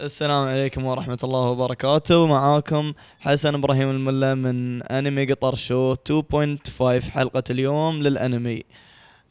[0.00, 2.26] السلام عليكم ورحمة الله وبركاته.
[2.26, 8.62] معاكم حسن إبراهيم الملا من أنمي قطر شو 2.5 حلقة اليوم للأنمي.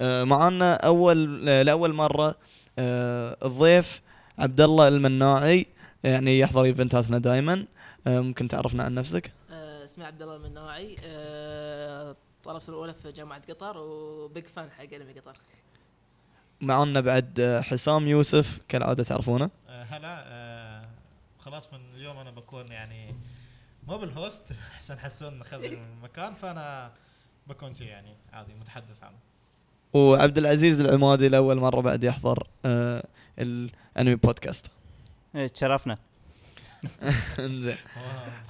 [0.01, 2.35] آه، معانا أول آه، لأول مرة
[2.79, 4.01] آه، الضيف
[4.37, 5.65] عبد الله المناعي
[6.03, 7.65] يعني يحضر إيفنتاتنا دائما
[8.05, 9.31] ممكن تعرفنا عن نفسك؟
[9.85, 10.95] اسمي عبد الله المناعي
[12.43, 15.33] سنة الأولى في جامعة قطر وبيج فان حق أنمي قطر.
[16.63, 19.49] معانا بعد حسام يوسف كالعادة تعرفونه.
[19.69, 20.85] آه، هلا آه،
[21.39, 23.13] خلاص من اليوم أنا بكون يعني
[23.87, 24.43] مو بالهوست
[24.83, 26.91] عشان حسون أخذ المكان فأنا
[27.47, 29.17] بكون شيء يعني عادي متحدث عنه.
[29.93, 33.03] وعبد العزيز العمادي لأول مرة بعد يحضر آه،
[33.39, 34.65] الانمي بودكاست
[35.53, 35.97] تشرفنا.
[37.39, 37.75] إنزين.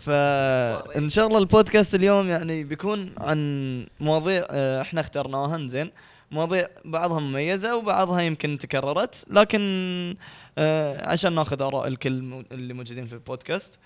[0.02, 4.45] فان شاء الله البودكاست اليوم يعني بيكون عن مواضيع
[4.82, 5.91] إحنا اخترناها إنزين.
[6.33, 9.61] مواضيع بعضها مميزة وبعضها يمكن تكررت لكن
[10.57, 13.79] آه، عشان ناخذ آراء الكل اللي موجودين في البودكاست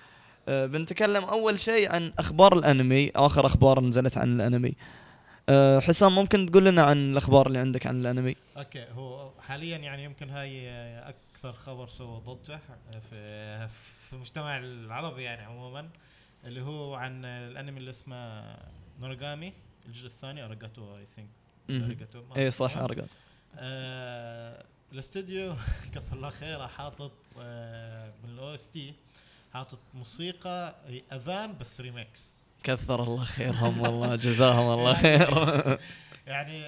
[0.50, 4.74] آه، بنتكلم أول شيء عن أخبار الأنمي آخر أخبار نزلت عن الأنمي
[5.50, 10.04] آه، حسام ممكن تقول لنا عن الأخبار اللي عندك عن الأنمي أوكي هو حاليا يعني
[10.04, 10.70] يمكن هاي
[11.10, 12.60] أكثر خبر سوى ضجة
[12.94, 13.68] آه، في
[14.08, 15.90] في المجتمع العربي يعني عموما
[16.46, 18.44] اللي هو عن الأنمي اللي اسمه
[19.02, 19.54] نوراجامي
[19.86, 21.30] الجزء الثاني اراقوتو I think.
[22.38, 23.14] اي صح اراقوتو
[23.56, 25.56] آه الاستوديو
[25.96, 28.94] كثر الله خيره حاطط آه من ال OST
[29.54, 30.76] حاطط موسيقى
[31.14, 35.30] أذان بس ريميكس كثر الله خيرهم والله جزاهم الله خير.
[36.28, 36.64] يعني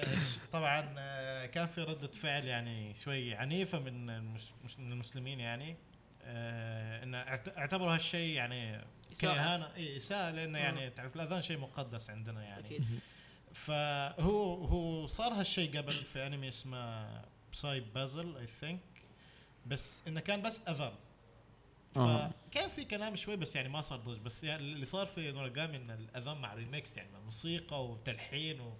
[0.52, 4.06] طبعا آه، كان في ردة فعل يعني شوي عنيفة من
[4.78, 5.76] من المسلمين يعني.
[6.24, 8.80] آه إن اعت- اعتبروا هالشيء يعني
[9.76, 12.66] إي إساءة لأنه يعني تعرف الأذان شيء مقدس عندنا يعني.
[12.66, 12.84] أكيد.
[13.54, 17.06] فهو هو صار هالشيء قبل في أنمي اسمه
[17.52, 18.80] بساي بازل I think
[19.66, 20.92] بس إنه كان بس اذان
[21.96, 22.30] آه.
[22.50, 25.76] فكان في كلام شوي بس يعني ما صار ضج بس يعني اللي صار في نوراجامي
[25.76, 28.72] إن الاذان مع ريميكس يعني موسيقى وتلحين و...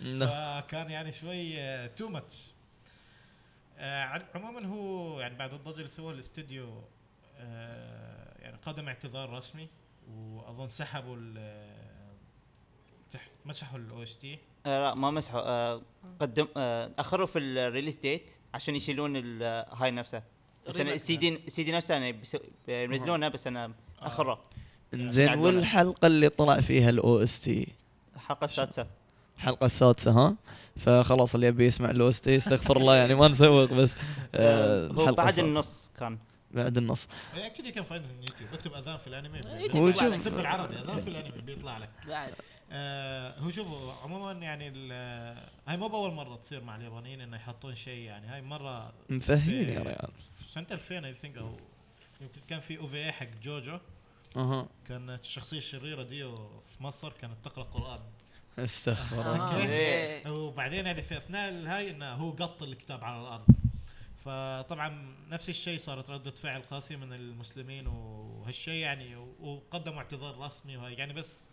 [0.00, 0.60] نعم.
[0.60, 2.46] فكان يعني شوي too much
[4.34, 6.84] عموما هو يعني بعد الضجة اللي سووها الاستوديو
[7.36, 9.68] آه، يعني قدم اعتذار رسمي
[10.08, 11.16] وأظن سحبوا
[13.46, 15.40] مسحوا ال OST آه لا ما مسحوا.
[15.40, 15.82] آه
[16.20, 20.22] قدم آه أخروا في ال release date عشان يشيلون ال- هاي نفسها.
[20.68, 20.94] بس أنا.
[20.94, 22.14] ال CD ال CD نفسه أنا
[22.68, 24.42] بينزلونه بس أنا اخره
[24.94, 25.56] انزين يعدلونه.
[25.56, 27.68] والحلقة اللي طلع فيها ال OST
[28.16, 28.86] الحلقة السادسة.
[29.36, 30.36] الحلقة السادسة ها؟
[30.76, 33.96] فخلاص اللي يبي يسمع الاو اس تي استغفر الله يعني ما نسوق بس
[34.34, 35.42] آه، آه هو بعد السادسة.
[35.48, 36.18] النص كان.
[36.50, 37.08] بعد النص.
[37.36, 38.48] اكشلي كان فايدة من يوتيوب.
[38.52, 39.38] اكتب أذان في الأنمي.
[39.62, 40.74] بيطلع وشوف- لك بالعربي.
[40.76, 41.90] أذان في الأنمي بيطلع لك.
[42.08, 42.32] بعد.
[42.72, 47.74] آه هو شوفوا عموما يعني ال- هاي مو بأول مرة تصير مع اليابانيين إنه يحطون
[47.74, 48.26] شيء يعني.
[48.26, 50.08] هاي مرة مفهمين يا ريال.
[50.36, 51.56] في سنة 2000 اي ثينك أو
[52.20, 53.78] يمكن كان في أو في اي حق جوجو.
[54.36, 54.68] أها.
[54.88, 56.24] كانت الشخصية الشريرة دي
[56.68, 57.98] في مصر كانت تقرأ قرآن.
[58.58, 59.66] استغفر آه، الله.
[59.68, 60.30] إيه.
[60.30, 63.44] وبعدين يعني في أثناء الهاي إنه هو قط الكتاب على الأرض.
[64.24, 70.94] فطبعا نفس الشيء صارت ردة فعل قاسية من المسلمين وهالشيء يعني وقدموا اعتذار رسمي وهاي.
[70.94, 71.44] يعني بس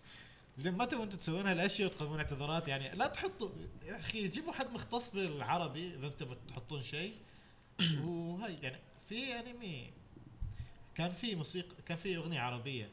[0.58, 3.50] لما تبون أنتم تسوون هالاشياء وتقدمون اعتذارات؟ يعني لا تحطوا
[3.86, 7.14] يا أخي جيبوا حد مختص بالعربي إذا أنتم بتحطون شيء.
[8.06, 8.78] وهاي يعني
[9.10, 9.92] في أنمي
[10.96, 12.90] كان في موسيقى كان في أغنية عربية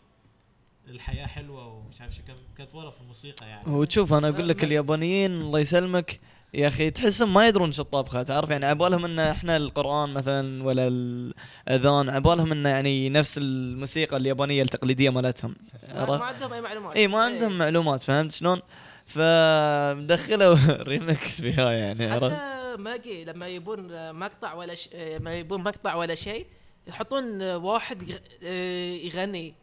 [0.89, 3.69] الحياة حلوة ومش عارف شو كان كانت ورا في الموسيقى يعني.
[3.69, 6.21] هو تشوف أنا أقول لك اليابانيين الله يسلمك
[6.55, 10.89] يا أخي تحسهم ما يدرون شو الطبخه تعرف يعني عبالهم إن إحنا القرآن مثلا ولا
[10.89, 15.57] الأذان عبالهم انه يعني نفس الموسيقى اليابانية التقليدية مالتهم.
[15.95, 16.97] ما عندهم أي معلومات.
[16.97, 18.61] إي ما عندهم معلومات فهمت شلون؟
[19.07, 20.57] فدخلوا
[20.91, 24.89] ريمكس فيها يعني عرفت؟ حتى ماجي لما يبون مقطع ولا ش...
[25.21, 26.47] ما يبون مقطع ولا شيء
[26.87, 28.11] يحطون واحد
[28.45, 29.55] آه، يغني.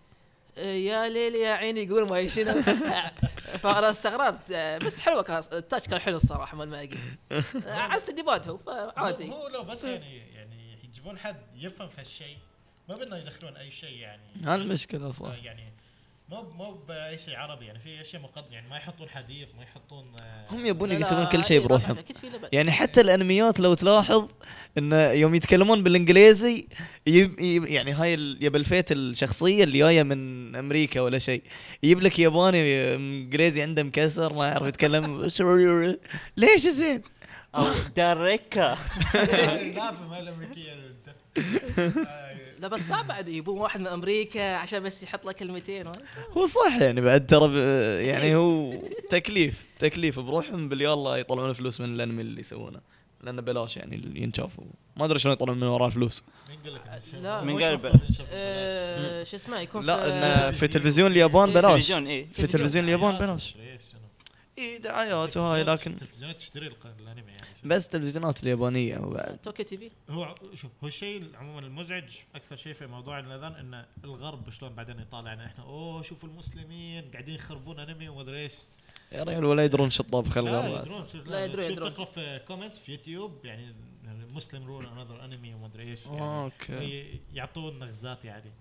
[0.61, 2.61] يا ليل يا عيني يقول ما شنو.
[3.63, 4.51] فأنا استغربت.
[4.85, 6.97] بس حلوة كان التاتش كان حلو الصراحة مال ماجي.
[7.65, 12.37] على استديوبات هو فعادي هو لو بس يعني يعني يجيبون حد يفهم في هالشيء
[12.89, 14.21] ما بدنا يدخلون أي شيء يعني.
[14.45, 15.43] هذا المشكلة صح.
[15.43, 15.73] يعني
[16.31, 20.05] مو مو بأي شيء عربي يعني في أشياء مقدمه يعني ما يحطون حديث ما يحطون
[20.21, 21.95] آه، هم يبون يسوون كل شيء بروحهم.
[21.95, 22.49] في- أكيد في لبس.
[22.51, 24.29] يعني حتى الأنميات لو تلاحظ
[24.77, 26.67] انه يوم يتكلمون بالإنجليزي
[27.07, 31.43] يب يعني هاي ال- يب الفيت الشخصية اللي جاية من أمريكا ولا شيء.
[31.83, 35.21] يجيب لك ياباني إنجليزي عنده مكسر ما يعرف يتكلم.
[36.37, 37.01] ليش زين؟
[37.55, 37.65] أو
[37.95, 38.73] داريكا.
[39.75, 40.19] لازم آه،
[42.59, 45.85] لا بس صعب بعد يبون واحد من أمريكا عشان بس يحط له كلمتين
[46.37, 48.73] هو صح يعني بعد ترى ب- يعني هو
[49.09, 52.79] تكليف تكليف بروحهم باليلا يطلعون فلوس من الأنمي اللي يسوونه.
[53.23, 54.51] لأنه بلاش يعني اللي ينشاف
[54.97, 56.23] ما أدري شلون يطلعون من وراه الفلوس.
[56.49, 57.43] مين قال لك إن الشيء- لا.
[57.43, 57.79] من قال؟
[58.31, 61.91] آه، شو اسمه يكون لا في إنه في تلفزيون اليابان بلاش.
[62.33, 62.85] في تلفزيون.
[62.85, 63.55] اليابان بلاش.
[64.59, 66.67] إي دعايات وهاي لكن التلفزيونات تشتري
[66.99, 69.91] الانمي يعني بس تلفزيونات اليابانية وبعد Tokyo TV.
[70.09, 74.99] هو شوف هو الشيء عموما المزعج أكثر شيء في موضوع الأذان إن الغرب شلون بعدين
[74.99, 78.53] يطالعنا إحنا؟ أوه شوفوا المسلمين قاعدين يخربون أنمي ومدري إيش.
[79.11, 80.81] يا ريال ولا يدرون شو الطبخ لا الغرب.
[80.85, 81.93] يدرون شوف لا يدرون- شوف يدرون.
[81.93, 83.73] تقرأ في comments في يوتيوب؟ يعني
[84.33, 86.21] Muslim ruined another anime ومدري إيش يعني.
[86.21, 87.19] okay.
[87.33, 88.51] يعطون نغزات يعني.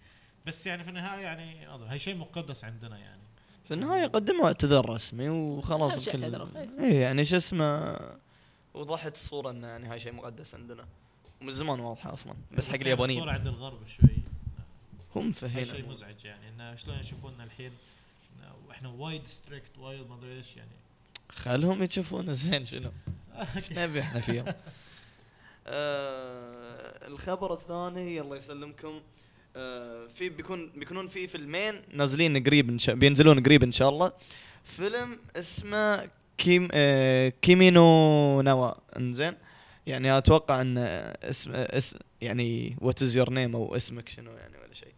[0.46, 3.22] بس يعني في النهاية يعني هاي شيء مقدس عندنا يعني.
[3.69, 6.25] في النهاية قدموا اعتذار رسمي وخلاص الكل.
[6.56, 6.69] إيه.
[6.81, 7.99] اي يعني شو اسمه
[8.75, 10.85] وضحت الصورة انه يعني هاي شيء مقدس عندنا.
[11.41, 13.19] من زمان واضحة أصلا بس حق يعني اليابانيين.
[13.19, 14.17] الصورة عند الغرب شوي.
[15.17, 17.73] هم هاي شيء فهينا مزعج يعني انه شلون يشوفونا الحين
[18.70, 20.70] إحنا وايد strict وايد ما أدري إيش يعني.
[21.31, 22.91] خلهم يشوفون الزين شنو.
[23.56, 24.44] إيش نبي إحنا فيهم؟
[25.67, 28.88] آه الخبر الثاني الله يسلمكم.
[28.88, 29.00] آه
[30.14, 34.12] في بيكون بيكونون في فيلمين نازلين قريب إن شاء بينزلون قريب إن شاء الله.
[34.64, 36.08] فيلم اسمه
[36.38, 38.72] كيم آه Kimi no Na wa.
[38.96, 39.34] إنزين.
[39.86, 44.74] يعني أتوقع إن اسم اسم يعني what is your name أو اسمك شنو يعني ولا
[44.74, 44.92] شيء.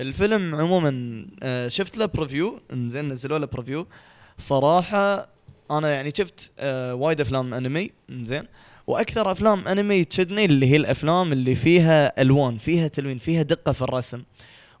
[0.00, 3.86] الفيلم عموما آه شفت له preview إنزين نزلوا له preview
[4.38, 5.28] صراحة
[5.70, 7.90] أنا يعني شفت آه وايد أفلام أنمي.
[8.10, 8.44] زين
[8.88, 13.82] وأكثر أفلام أنمي تشدني اللي هي الأفلام اللي فيها ألوان فيها تلوين فيها دقة في
[13.82, 14.22] الرسم.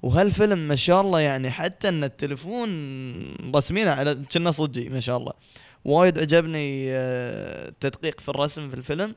[0.02, 2.68] وهالفيلم ما شاء الله يعني حتى إن التليفون
[3.54, 5.32] رسمينه على كنه صجي ما شاء الله.
[5.84, 9.14] وايد عجبني آه، التدقيق في الرسم في الفيلم.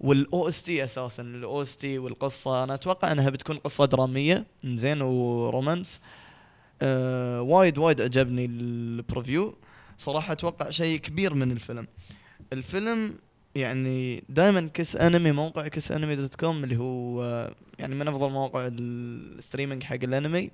[0.00, 6.00] وال OST أساسا ال OST والقصة أنا أتوقع إنها بتكون قصة درامية زين و romance.
[6.82, 9.58] آه وايد وايد عجبني ال preview.
[9.98, 11.86] صراحة أتوقع شيء كبير من الفيلم.
[12.52, 13.14] الفيلم
[13.54, 17.22] يعني دائما KissAnime موقع KissAnime dot com اللي هو
[17.78, 20.50] يعني من أفضل مواقع ال streaming حق الانمي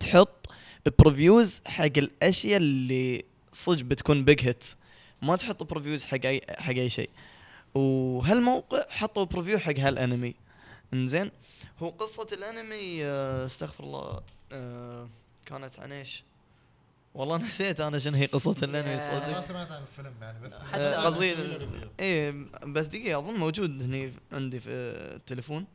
[0.00, 0.46] تحط
[0.98, 4.64] previews حق الأشياء اللي صدق بتكون big hit
[5.22, 7.10] ما تحط previews حق أي حق أي شيء.
[7.74, 10.34] وهالموقع حطوا preview حق هالانمي
[10.92, 11.30] إنزين؟
[11.78, 14.20] هو قصة الانمي آه، استغفر الله
[14.52, 15.08] آه،
[15.46, 16.22] كانت عن إيش؟
[17.14, 18.96] والله نسيت أنا شنو هي قصة الانمي يا.
[18.96, 21.34] ما تصدق سمعت عن الفيلم يعني بس قصدي.
[22.00, 24.70] إيه بس دقيقة أظن موجود هني عندي في
[25.16, 25.66] التليفون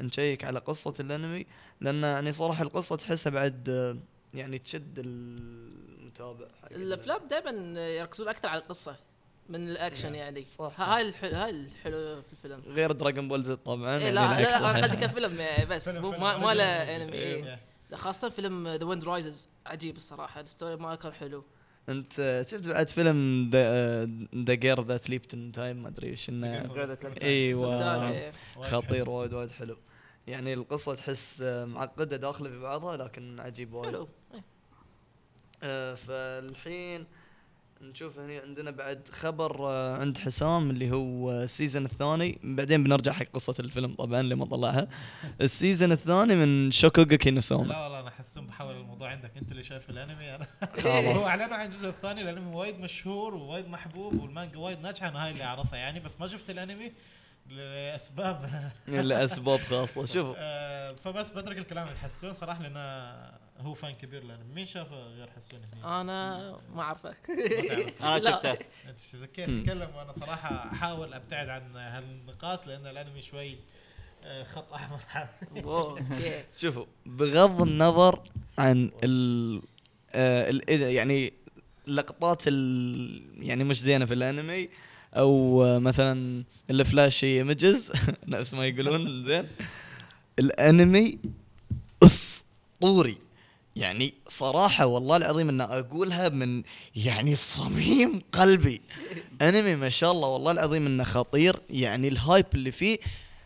[0.00, 1.46] نشيك على قصة الأنمي
[1.80, 3.68] لأن يعني صراحة القصة تحسها بعد
[4.34, 6.46] يعني تشد المتابع.
[6.70, 8.96] الأفلام دائما يركزون أكثر على القصة
[9.48, 10.80] من الأكشن يعني صح، ها- صح.
[10.80, 14.86] هاي الحلو هاي الحلو في الفيلم غير Dragon Ball Z طبعا إيه يعني لا لا.
[14.86, 16.64] قصدي كفيلم آه، بس مو ما, ما له.
[16.96, 17.58] أنمي
[17.90, 21.44] لا خاصة فيلم The Wind Rises عجيب الصراحة ال story ما كان حلو
[21.88, 23.50] أنت شفت بعد فيلم
[24.34, 26.46] The Girl That Leapt in Time ما أدري وش إنه
[27.22, 28.32] أيوه؟ إيه.
[28.62, 29.10] خطير.
[29.10, 29.76] وايد وايد حلو
[30.26, 34.44] يعني القصة تحس آه، معقدة داخلة في بعضها لكن عجيب وايد حلو إيه.
[35.62, 37.06] آه فالحين
[37.80, 42.38] نشوف هنا عندنا بعد خبر آه عند حسام اللي هو ال season الثاني.
[42.44, 44.88] بعدين بنرجع حق قصة الفيلم طبعا اللي ما طلعها.
[45.40, 49.30] ال season الثاني من Shokugeki no Soma لا والله أنا حسون بحول الموضوع عندك.
[49.36, 50.34] أنت اللي شايف الأنمي.
[50.34, 50.46] أنا
[50.82, 51.16] خلاص.
[51.22, 52.20] هو اعلنوا عن الجزء الثاني.
[52.22, 55.08] الأنمي وايد مشهور ووايد محبوب والمانجا وايد ناجحة.
[55.08, 56.00] أنا هاي اللي أعرفها يعني.
[56.00, 56.92] بس ما شفت الأنمي
[57.50, 58.70] لأسباب.
[58.88, 60.06] لأسباب خاصة.
[60.06, 60.34] شوفوا.
[60.38, 65.30] آه، فبس بدرك الكلام اللي حسون صراحة لأنه هو fan كبير للانمي مين شافه غير
[65.36, 67.36] حسون هنا؟ أنا ما أعرفه ما
[67.68, 68.02] تعرف.
[68.02, 68.18] أنا.
[68.30, 68.50] شفته
[68.88, 69.62] أنت شفت كيف مم.
[69.62, 73.56] تتكلم وأنا صراحة أحاول أبتعد عن هالنقاش لأن الأنمي شوي
[74.24, 74.98] آه، خط أحمر
[76.60, 78.22] شوفوا بغض النظر
[78.58, 79.62] عن ال
[80.12, 81.32] آه يعني
[81.86, 84.68] لقطات ال يعني مش زينة في الأنمي
[85.14, 87.92] أو آه مثلا الفلاشي ايمجز
[88.28, 89.48] نفس ما يقولون زين
[90.38, 91.18] الأنمي
[92.02, 93.18] أسطوري
[93.76, 96.62] يعني صراحة والله العظيم إن أقولها من
[96.96, 98.82] يعني صميم قلبي
[99.42, 102.98] أنمي ما شاء الله والله العظيم إنه خطير يعني ال hype اللي فيه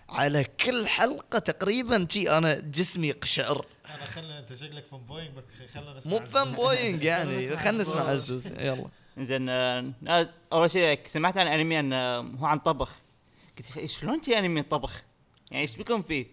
[0.08, 5.30] على كل حلقة تقريبا شي أنا جسمي يقشعر أنا خلنا أنت شكلك fanboying
[5.74, 6.26] خلنا نسمع مو.
[6.26, 8.46] fanboying يعني خلنا نسمع عزوز.
[8.46, 8.86] يلا
[9.18, 13.00] زين آه، آه، أول شيء سمعت عن أنمي انه هو عن طبخ
[13.58, 15.02] قلت يا أخي شلون تي أنمي طبخ؟
[15.50, 16.26] يعني إيش بيكون فيه؟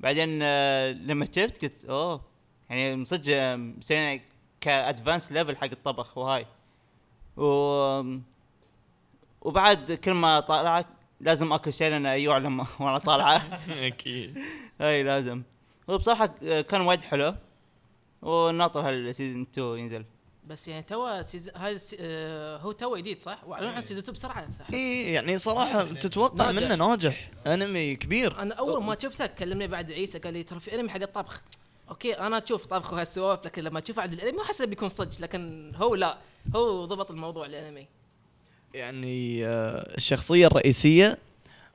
[0.00, 2.20] بعدين آه، لما شفت قلت أوه
[2.70, 4.20] يعني صدق مسويين
[4.60, 6.46] ك advanced level حق الطبخ وهاي.
[7.36, 7.46] و
[9.40, 10.86] وبعد كل ما طالعت
[11.20, 13.60] لازم أكل شيء لأنه يعلم وأنا أطالعه.
[13.68, 14.38] أكيد.
[14.80, 15.42] هاي لازم.
[15.90, 17.34] هو بصراحه آه، كان وايد حلو.
[18.22, 20.04] وناطر هال season 2 ينزل.
[20.46, 25.12] بس يعني تو هاي آه، هو تو جديد صح؟ وأعلنوا عن season 2 بسرعة إي
[25.12, 26.70] يعني صراحة تتوقع ناجح.
[26.70, 27.30] منه ناجح.
[27.46, 28.42] أنمي كبير.
[28.42, 31.42] أنا أول ما شفته كلمني بعد عيسى قال لي ترى في أنمي حق الطبخ.
[31.90, 35.20] okay أنا أشوف طبخ وهالسوالف لكن لما اشوفه عند الأنمي ما أحس إنه بيكون صدق
[35.20, 36.18] لكن هو لا
[36.56, 37.86] هو ضبط الموضوع الأنمي.
[38.74, 41.18] يعني آه، الشخصية الرئيسية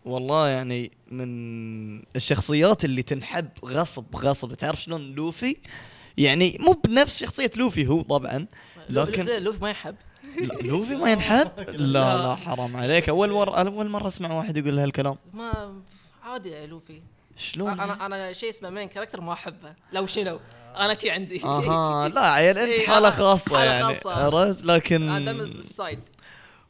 [0.06, 1.32] والله يعني من
[2.16, 4.54] الشخصيات اللي تنحب غصب غصب.
[4.54, 5.56] تعرف شلون لوفي؟
[6.18, 8.46] يعني مو بنفس شخصية لوفي هو طبعا
[8.90, 9.96] لكن لوفي ما يحب
[10.42, 13.10] لا، لوفي ما ينحب؟ لا لا حرام عليك.
[13.10, 15.16] أول مره أول مرة أسمع واحد يقول هالكلام.
[15.34, 15.82] ما
[16.24, 17.02] عادي يا لوفي.
[17.42, 19.74] شلون أنا أنا شيء اسمه main character ما أحبه.
[19.94, 20.40] لو شنو
[20.78, 21.44] أنا شي عندي.
[21.44, 23.98] أها لا عيل أنت إيه، حالة خاصة حالة يعني.
[24.06, 26.00] عرفت؟ لكن أنا دم ال side.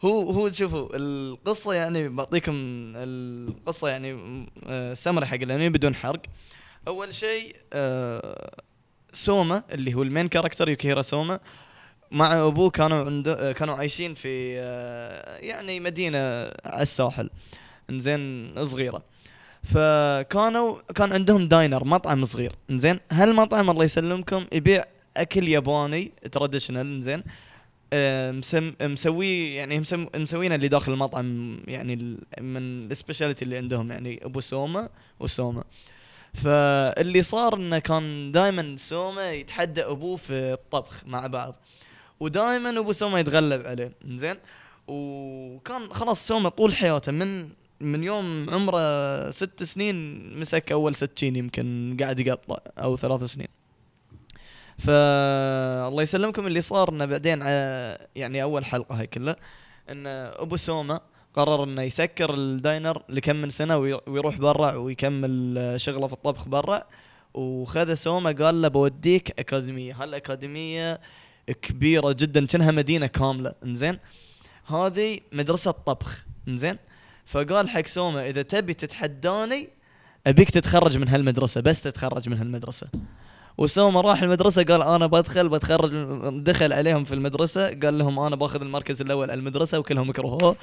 [0.02, 2.54] هو هو شوفوا القصة يعني بعطيكم
[2.96, 4.18] القصة يعني
[4.68, 6.22] آه، سمري حق الأنمي بدون حرق.
[6.88, 8.52] أول شيء آه،
[9.14, 11.40] سوما اللي هو ال main character يوكيهيرا سوما
[12.12, 16.18] مع أبوه كانوا عنده آه، كانوا عايشين في آه، يعني مدينة
[16.66, 17.30] على الساحل.
[17.90, 19.04] إنزين صغيرة.
[19.64, 22.56] فكانوا كان عندهم diner مطعم صغير.
[22.70, 24.86] إنزين هالمطعم الله يسلمكم يبيع
[25.18, 27.24] أكل ياباني traditional إنزين.
[27.94, 31.96] آه، مسم مسوي يعني مسم مسوينه اللي داخل المطعم يعني
[32.42, 34.90] من ال speciality اللي عندهم يعني أبو سوما
[35.20, 35.64] وسوما
[36.34, 41.56] فاللي صار إنه كان دائما سوما يتحدى أبوه في الطبخ مع بعض.
[42.20, 44.36] ودائما أبو سوما يتغلب عليه زين
[44.88, 47.50] وكان خلاص سوما طول حياته من
[47.82, 49.96] من يوم عمره ست سنين
[50.40, 53.48] مسك أول سكين يمكن قاعد يقطع أو ثلاث سنين.
[54.80, 59.36] فالله يسلمكم اللي صار إنه بعدين ع- يعني أول حلقة هاي كلها
[59.90, 61.02] إن أبو سوما
[61.36, 66.48] قرر إنه يسكر الداينر لكم من سنة وي- ويروح برا ويكمل آه، شغله في الطبخ
[66.48, 66.84] برا.
[67.34, 70.04] وخذ سوما قال له بوديك أكاديمية.
[70.04, 71.00] هالأكاديمية
[71.62, 73.54] كبيرة جدا كأنها مدينة كاملة.
[73.64, 73.98] إنزين؟
[74.68, 76.78] هذه مدرسة طبخ إنزين؟
[77.26, 79.70] فقال حق سوما إذا تبي تتحداني
[80.28, 82.88] أبيك تتخرج من هالمدرسة بس تتخرج من هالمدرسة.
[83.58, 85.92] وسوما راح المدرسة قال أنا بدخل بتخرج
[86.44, 90.56] دخل عليهم في المدرسة قال لهم أنا بأخذ المركز الأول على المدرسة وكلهم كرهوه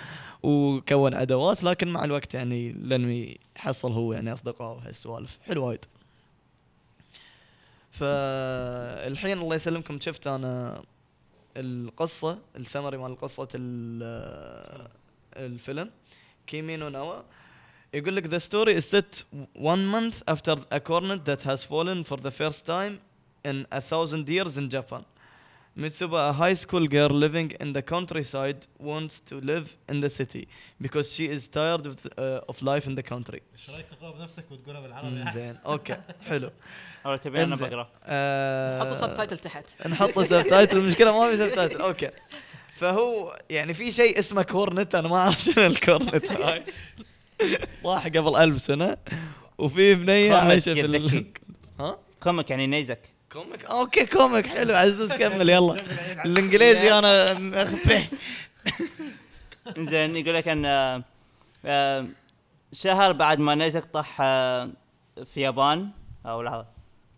[0.42, 5.84] وكون عداوات لكن مع الوقت يعني لأنه يحصل هو يعني أصدقاء وهالسوالف حلو وايد.
[7.90, 10.82] فالحين الله يسلمكم شفت أنا
[11.56, 13.16] القصة السمري مال
[13.54, 14.88] ال-
[15.36, 15.90] الفيلم.
[16.48, 17.22] كيمينو نوا
[17.94, 19.22] يقول لك the story is set
[19.54, 22.94] one month after a cornet that has fallen for the first time
[23.50, 25.04] in a thousand years in Japan.
[25.82, 30.44] Mitsuha, a high school girl living in the countryside, wants to live in the city
[30.84, 33.40] because she is tired of, the, uh, of life in the country.
[33.52, 36.50] إيش رايك تقرا بنفسك وتقولها بالعربي احسن زين okay حلو
[37.06, 37.56] أو تبي أنا.
[37.56, 42.10] بقرا آه، حطوا subtitle تحت نحط subtitle المشكلة ما في subtitle okay
[42.78, 46.64] فهو يعني في شيء اسمه comet أنا ما أعرف شنو ال comet هاي.
[47.84, 48.96] طاح قبل ألف سنة
[49.58, 51.26] وفي بنية عايشة في ال...
[51.80, 53.00] ها؟ comet يعني نيزك.
[53.32, 55.76] comet؟ okay comet حلو عزوز كمل يلا.
[56.26, 57.24] الإنجليزي أنا
[57.62, 58.10] اخفيه
[59.78, 60.64] زين يقول لك أن
[61.64, 62.06] آه،
[62.72, 64.70] شهر بعد ما نيزك طاح آه،
[65.34, 65.88] في يابان
[66.26, 66.66] أو لحظة.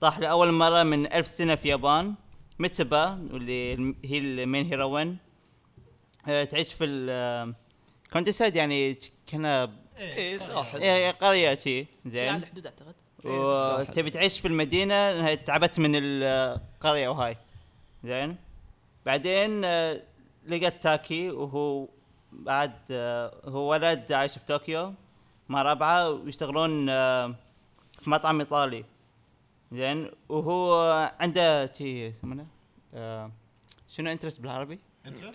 [0.00, 2.14] طاح لأول مرة من ألف سنة في يابان.
[2.58, 5.29] ميتسوها واللي هي ال main heroine
[6.24, 6.84] تعيش في
[8.06, 8.98] ال countryside يعني
[9.28, 12.28] كنا إيه ساحل إيه، قرية شي زين.
[12.28, 12.94] على الحدود أعتقد.
[13.24, 17.36] وتبي تعيش في المدينة إنها تعبت من القريه وهاي.
[18.04, 18.36] زين.
[19.06, 20.02] بعدين آه،
[20.46, 21.88] لقت تاكي وهو
[22.32, 24.94] بعد آه، هو ولد عايش في طوكيو
[25.48, 27.34] مع ربعة ويشتغلون آه،
[28.00, 28.84] في مطعم إيطالي.
[29.72, 30.10] زين.
[30.28, 30.80] وهو
[31.20, 32.46] عنده شي يسمونه؟
[32.94, 33.30] آه،
[33.88, 34.78] شنو interest بالعربي؟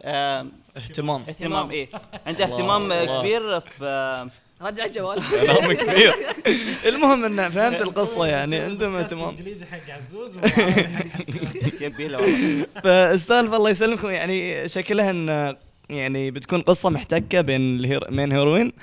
[0.04, 0.46] آه،
[0.78, 1.22] اهتمام.
[1.30, 1.88] اهتمام إيه.
[2.28, 3.20] عنده اهتمام الله.
[3.20, 4.30] كبير في
[4.62, 5.22] رجع الجوال.
[5.32, 6.14] كلام كبير.
[6.90, 9.30] المهم انه فهمت القصة يعني عندهم اهتمام.
[9.30, 11.40] انجليزي حق عزوز وعربي حق حسون
[11.82, 12.18] يبي له.
[12.22, 12.66] والله.
[12.84, 14.10] فالسالفه الله يسلمكم.
[14.10, 15.56] يعني شكلها إن
[15.90, 18.74] يعني بتكون قصة محتكة بين ال her- main heroine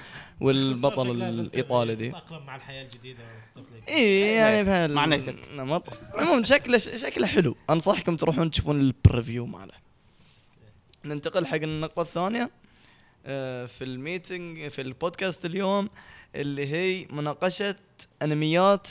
[0.40, 2.08] والبطل الإيطالي دي.
[2.08, 3.16] تتاقلم مع الحياة like
[3.88, 5.36] اي يعني بهال مع نيسك.
[5.56, 5.84] نمط.
[6.14, 7.56] عموما شكله شكله حلو.
[7.70, 9.81] أنصحكم تروحون تشوفون ال preview ماله.
[11.04, 12.50] ننتقل حق النقطة الثانية
[13.26, 15.88] آه، في ال meeting في البودكاست اليوم
[16.34, 17.74] اللي هي مناقشة
[18.22, 18.88] أنميات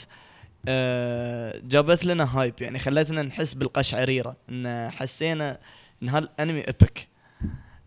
[0.68, 5.58] آه، جابت لنا hype يعني خلتنا نحس بالقشعريرة إن حسينا
[6.02, 7.08] إن هالأنمي epic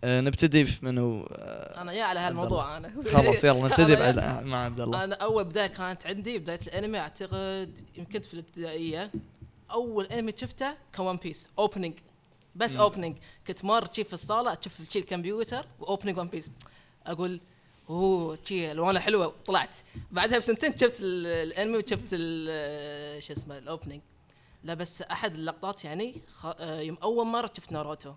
[0.06, 2.92] نبتدي في منو آه، أنا يا على هالموضوع أنا.
[3.14, 3.96] خلاص يلا نبتدي
[4.50, 5.04] مع عبد الله.
[5.04, 9.12] أنا أول بداية كانت عندي بداية الأنمي أعتقد يمكن في الابتدائية
[9.72, 11.94] أول أنمي شفته كان ون بيس opening
[12.56, 16.52] بس opening كنت مر شي في الصالة تشوف شي الكمبيوتر و opening ون بيس
[17.06, 17.42] أقول
[17.90, 19.34] أوه شي الوانه حلوة.
[19.46, 19.76] طلعت.
[20.12, 22.10] بعدها بسنتين شفت ال- الأنمي وشفت
[23.28, 24.02] شو اسمه ال opening
[24.64, 26.46] لا بس أحد اللقطات يعني خ...
[26.46, 28.14] آه، يوم أول مرة شفت ناروتو.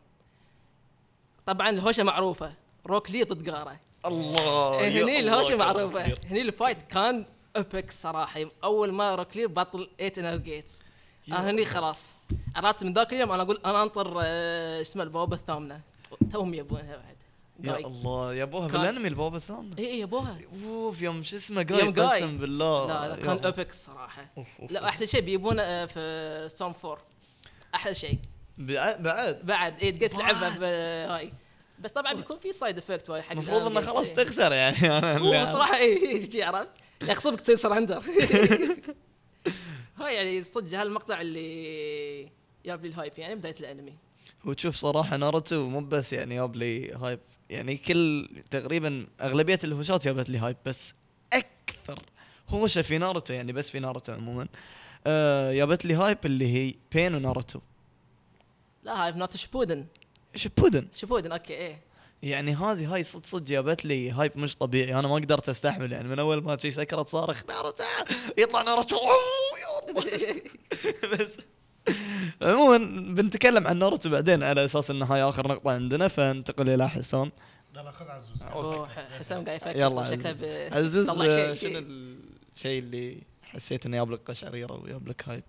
[1.46, 2.54] طبعا الهوشة معروفة.
[2.86, 3.76] روك لي ضد جارا
[4.06, 6.04] الله يا هني الهوشة معروفة.
[6.24, 7.24] هني ال fight كان
[7.56, 8.40] epic صراحة.
[8.40, 10.82] يوم أول ما روك لي بطل 8 inner gates
[11.32, 12.20] أنا هني خلاص.
[12.56, 15.80] عرفت من ذاك اليوم أنا أقول أنا أنطر آه، اسمه البوابة الثامنة.
[16.32, 17.18] توهم يبونها بعد.
[17.80, 17.86] يا.
[17.86, 20.38] الله يابوها كان- بالأنمي البوابة الثامنة؟ اي اي يبوها.
[20.64, 22.06] أوف يوم شو اسمه يوم مايت جاي.
[22.06, 22.86] قسم بالله.
[22.86, 23.48] لا لا يا كان الله.
[23.48, 24.88] epic الصراحه أوف، أوف، لا أوف.
[24.88, 26.98] احسن شيء بيبونه آه، في ستورم 4
[27.74, 28.18] أحلى شيء.
[28.58, 29.40] بعد بعد.
[29.46, 29.80] بعد.
[29.80, 31.32] اي تقدر تلعبها بهاي
[31.78, 33.80] بس طبعا بيكون في side effect حق المفروض إنه.
[33.80, 34.16] خلاص إيه.
[34.24, 34.76] تخسر يعني.
[34.98, 36.68] أنا هو اللي بصراحه اي يجي عرفت؟
[37.02, 38.02] يغصبك تصير surrender
[40.00, 42.28] هاي يعني صدق هالمقطع اللي
[42.66, 43.94] جاب لي ال hype يعني بداية الانمي.
[44.44, 47.18] وتشوف صراحة ناروتو مو بس يعني جاب لي hype
[47.50, 50.94] يعني كل تقريبا أغلبية الهوشات جابت لي hype بس
[51.32, 52.02] أكثر
[52.48, 54.48] هوشة في ناروتو يعني بس في ناروتو عموما
[55.06, 57.60] آه جابت لي hype اللي هي بين وناروتو
[58.82, 59.86] لا hype not شبودن.
[60.34, 61.80] شبودن؟ شبودن okay إيه.
[62.22, 66.08] يعني هذه هاي صدق صدق جابت لي hype مش طبيعي أنا ما قدرت أستحمل يعني
[66.08, 67.84] من أول ما شي سكرت صارخ ناروتو!
[68.38, 68.96] يطلع ناروتو!
[71.12, 71.38] بس
[72.42, 72.78] عموما
[73.14, 77.30] بنتكلم عن ناروتو بعدين على أساس إن هاي آخر نقطة عندنا فانتقل إلى حسون
[77.74, 78.42] لا لا خذ عزوز
[79.18, 81.08] حسام قاعد يفكر يلا شكله عزوز.
[81.08, 81.54] آه،.
[81.54, 81.78] شنو
[82.56, 85.44] الشيء اللي حسيت إنه جاب لك قشعريرة وجاب لك هايب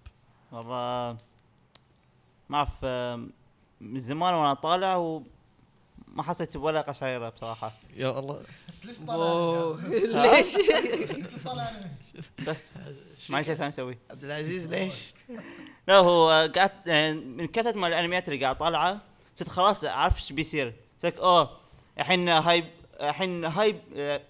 [0.51, 1.17] والله
[2.50, 3.29] ما أعرف آم،
[3.81, 5.21] من زمان وأنا طالع
[6.13, 7.72] وما حسيت ولا قشعريره بصراحة.
[7.96, 8.44] يا الله.
[8.86, 10.58] ليش طالع ليش؟
[12.48, 12.78] بس
[13.30, 15.13] ما عندي شيء ثاني أسوي عبد العزيز ليش؟
[15.88, 19.00] لا هو قعدت يعني من كثرة ما الأنميات اللي قاعد اطالعها
[19.36, 20.74] صرت خلاص أعرف إيش بيصير.
[20.98, 21.58] صرت أوه
[22.00, 22.63] الحين هاي
[23.01, 23.82] الحين هاي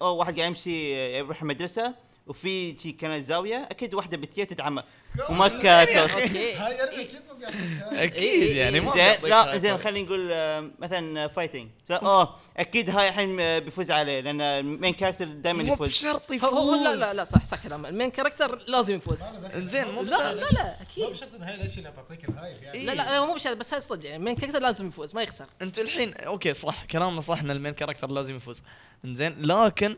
[0.02, 1.94] أوه واحد قاعد يمشي يروح المدرسة
[2.30, 4.82] وفي شي كانت زاويه أكيد واحدة بتجي تتعمى
[5.30, 7.56] وماسكه توست هاي أنمي أكيد ما بيعطيك
[7.92, 8.04] هاي.
[8.04, 9.30] أكيد إيه، يعني ما زين.
[9.30, 9.56] لا.
[9.56, 14.50] زين خلينا نقول آه، مثلا fighting أوه أكيد هاي الحين آه، بيفوز عليه لأن ال
[14.50, 15.88] main character دائما مو يفوز.
[15.88, 19.22] بشرط هو يفوز هو لا لا لا صح صح كلام ال main character لازم يفوز.
[19.54, 20.20] إنزين، مو لا بشرط.
[20.20, 21.06] لا لا لا مو أكيد.
[21.06, 22.84] بشرط إن هاي الأشياء اللي تعطيك ال hype يعني.
[22.84, 24.16] لا لا مو بشرط بس هاي صدق يعني.
[24.16, 25.46] ال main character لازم يفوز ما يخسر.
[25.62, 28.62] أنت الحين okay صح كلامنا صح إن ال main character لازم يفوز.
[29.04, 29.96] إنزين لكن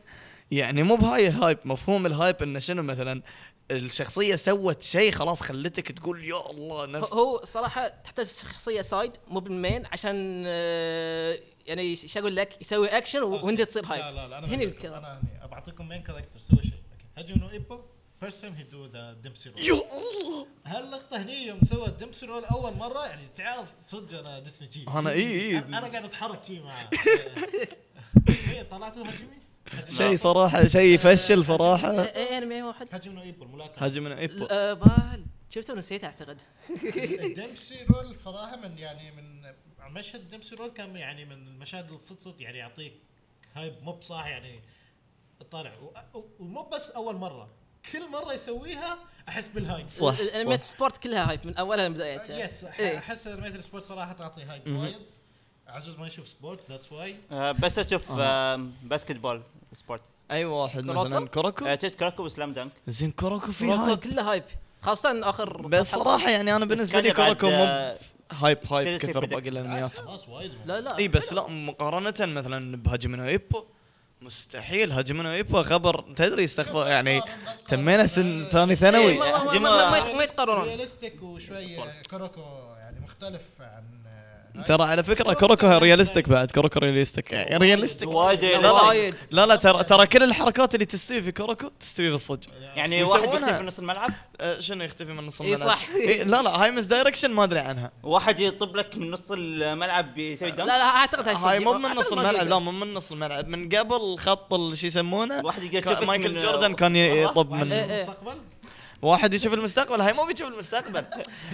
[0.53, 3.23] يعني مو بهاي ال hype مفهوم ال hype إنه شنو مثلا
[3.71, 9.41] الشخصية سوت شيء خلاص خلتك تقول يا الله نفس هو صراحة تحتاج شخصية side مو
[9.41, 14.29] بال main عشان آه، يعني إيش أقول لك؟ يسوي اكشن وأنت تصير hype لا لا
[14.29, 15.05] لا أنا هني الكلام.
[15.05, 16.83] أنا بعطيكم main character سوى شيء
[17.19, 17.81] Hajime no Ippo
[18.21, 20.47] first time he do the Dempsey roll يا الله!
[20.67, 25.11] هاللقطه هني يوم سوى Dempsey roll أول مرة؟ يعني تعرف صدق أنا جسمي جي أنا
[25.11, 26.91] اي اي أنا أنا قاعد أتحرك شي معاه
[28.47, 29.42] هي طلعتوا Hajime
[29.89, 32.01] شيء صراحة شيء يفشل صراحة.
[32.01, 32.89] اي انمي واحد.
[32.93, 35.25] Hajime no Ippo الملاكمه Hajime no Ippo آه، بال.
[35.51, 36.41] شفته ونسيته أعتقد.
[37.37, 39.43] Dempsey roll صراحة من يعني من
[39.93, 42.93] مشهد Dempsey roll كان يعني من المشاهد اللي صدق صدق يعني يعطيك
[43.55, 44.61] هاي مو بصح يعني
[45.51, 45.75] طالع.
[46.39, 47.49] ومو بس أول مرة
[47.93, 48.99] كل مرة يسويها
[49.29, 49.89] أحس بال hype.
[49.89, 50.63] صح الانميات.
[50.63, 52.99] sport كلها hype من أولها لبدايتها yes إيه.
[52.99, 54.97] أحس انميات ال sport صراحة تعطي hype وايد.
[55.69, 58.13] عزوز ما يشوف sport that's why آه، بس أشوف
[58.83, 63.65] basketball sport اي واحد؟ مثلا كوروكو آه، شفت كوروكو و Slam Dunk زين كوروكو في
[63.65, 64.45] كوروكو hype كله hype
[64.81, 67.99] خاصة اخر بس صراحة يعني أنا بالنسبة لي كوروكو مو آه،
[68.33, 69.27] hype hype كثر.
[69.27, 73.65] باقي الانميات خلاص وايد لا لا اي بس لا مقارنة مثلا ب Hajime no Ippo
[74.23, 77.21] مستحيل Hajime no Ippo خبر تدري استغفر يعني
[77.69, 81.77] تمينا سن ثاني إيه، ثانوي ما- ما- ما- ما- ما يت- ما يتقارنون realistic وشوي
[82.11, 82.41] كوروكو
[82.79, 84.02] يعني مختلف عن آه،.
[84.67, 88.45] ترى على فكرة كوروكو realistic بعد كوروكو realistic يعني realistic وايد.
[88.45, 89.15] لا لا وايد.
[89.31, 92.39] لا لا ترى ترى كل الحركات اللي تستوي في كوروكو تستوي في الصج.
[92.77, 93.23] يعني واحد.
[93.25, 94.11] يختفي في نص الملعب؟
[94.41, 95.89] أه، شنو يختفي من نص الملعب؟ صح.
[95.95, 97.91] إي لا لا هاي misdirection ما أدري عنها.
[98.03, 101.59] واحد يطب لك من نص الملعب يسوي لا dunk لا أعتقد هاي.
[101.59, 102.13] مو من أعتقد نص.
[102.13, 103.49] الملعب لا مو من نص الملعب.
[103.49, 107.23] من قبل خط ال- شو يسمونه؟ واحد يقدر كان يشوفك مايكل من- جوردن كان ي-
[107.23, 107.85] يطب من من إيه.
[108.03, 108.35] المستقبل؟
[109.03, 111.05] واحد يشوف المستقبل هاي مو بيشوف المستقبل.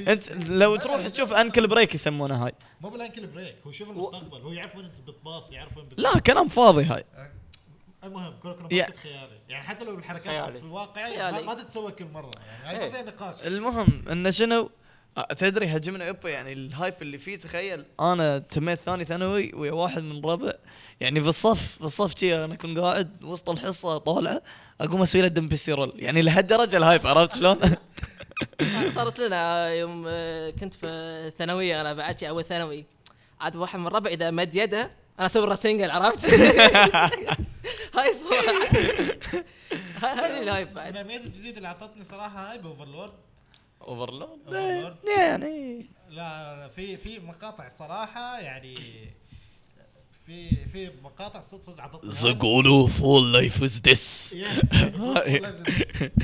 [0.08, 2.52] انت لو تروح تشوف ankle break يسمونه هاي.
[2.80, 6.00] مو بال ankle break هو يشوف المستقبل هو يعرف وين انت بتباص يعرف وين بت...
[6.00, 7.04] لا كلام فاضي هاي.
[8.04, 9.38] المهم كوروكو يا- basket خيالي.
[9.48, 10.58] يعني حتى لو الحركات خيالي.
[10.58, 11.42] في الواقع خيالي.
[11.42, 12.30] ما, تتسوى كل مرة.
[12.46, 12.90] يعني هاي إيه.
[12.90, 13.46] ما فيها نقاش.
[13.46, 14.70] المهم انه شنو؟
[15.18, 17.84] أه، تدري Hajime no Ippo يعني ال hype اللي فيه تخيل.
[18.00, 20.52] أنا تميت ثاني ثانوي ويا واحد من ربع.
[21.00, 24.42] يعني في الصف في الصف شي أنا كنت قاعد وسط الحصة طالعه
[24.80, 27.58] أقوم أسوي له Dempsey roll يعني لهالدرجة ال hype عرفت شلون؟
[28.94, 32.84] صارت لنا يوم آه، كنت في ثانوية أنا بعد أول ثانوي.
[33.40, 36.24] عاد واحد من الربع إذا مد يده أنا أسوي ال Rasengan عرفت؟
[37.98, 38.52] هاي الصراحه
[40.02, 40.88] هاي هاي ال hype بعد.
[40.92, 43.12] الانميات الجديده اللي أعطتني صراحة هاي ب Overlord
[43.82, 45.08] Overlord Overlord.
[45.18, 45.86] يعني.
[46.10, 48.76] لا في في مقاطع صراحة يعني
[50.28, 54.36] في في مقاطع صدق صدق اعطتني the goal of all life is death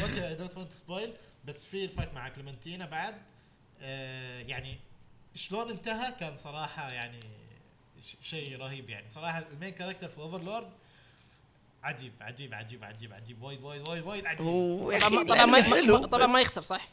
[0.03, 1.13] okay اي don't want spoil
[1.45, 3.15] بس في ال fight مع كليمنتينا بعد.
[3.81, 4.79] آه يعني
[5.35, 7.21] شلون انتهى كان صراحة يعني
[8.03, 9.07] ش- شيء رهيب يعني.
[9.15, 10.69] صراحة ال main character في Overlord
[11.83, 13.43] عجيب عجيب عجيب عجيب عجيب.
[13.43, 14.47] وايد وايد وايد وايد عجيب.
[14.93, 16.89] يا طبعا ما- طبعا ما ما- ما يخسر صح؟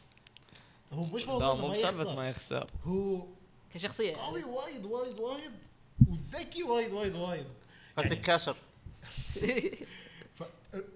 [0.93, 2.15] هو مش لا موضوع بسالفه يخسر.
[2.15, 2.69] ما يخسر.
[2.85, 3.25] هو
[3.73, 4.15] كشخصية.
[4.15, 5.51] قوي وايد وايد وايد.
[6.09, 7.45] وذكي وايد وايد وايد.
[7.97, 8.55] قصدك يعني- كاشر
[10.39, 10.43] ف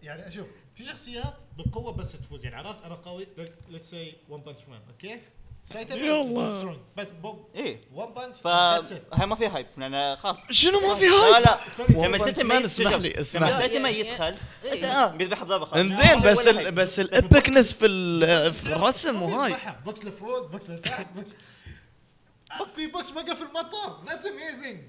[0.03, 2.43] يعني أشوف في شخصيات بالقوه بس تفوز.
[2.43, 3.27] يعني عرفت؟ أنا قوي.
[3.69, 5.19] ليتس سي ون بانش مان أوكي؟
[5.63, 6.77] سايتا يلا.
[6.97, 7.81] بس بوب إيه.
[7.93, 10.51] ون بانش فهاي ما في هايب لأن خلاص.
[10.51, 14.23] شنو ما في لا هاي لا Sorry, لما Man اسمح لي، اسمح لما يا- يدخل
[14.63, 14.73] إيه.
[14.73, 16.75] انت آه بيذبح ضربه خلاص انزين لا، بس ال هايب.
[16.75, 19.55] بس الابكنس في ال- في الرسم وهاي.
[19.85, 21.33] بوكس لفوق بوكس لتحت بوكس
[22.75, 24.79] في بوكس وقف في المطار that's amazing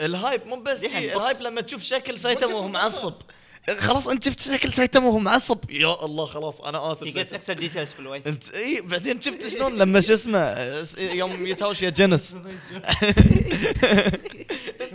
[0.00, 1.12] ال hype مو بس شي،.
[1.12, 2.68] ال hype لما تشوف شكل سايتاما وهو.
[2.68, 3.14] معصب.
[3.78, 5.70] خلاص انت شفت شكل سايتاما وهو معصب.
[5.70, 7.36] يا الله خلاص أنا آسف سايتاما.
[7.36, 10.58] أكثر details في الوجه انت إي بعدين شفت شلون؟ لما شو اسمه
[10.98, 12.32] يوم يتهاوش يا جنس.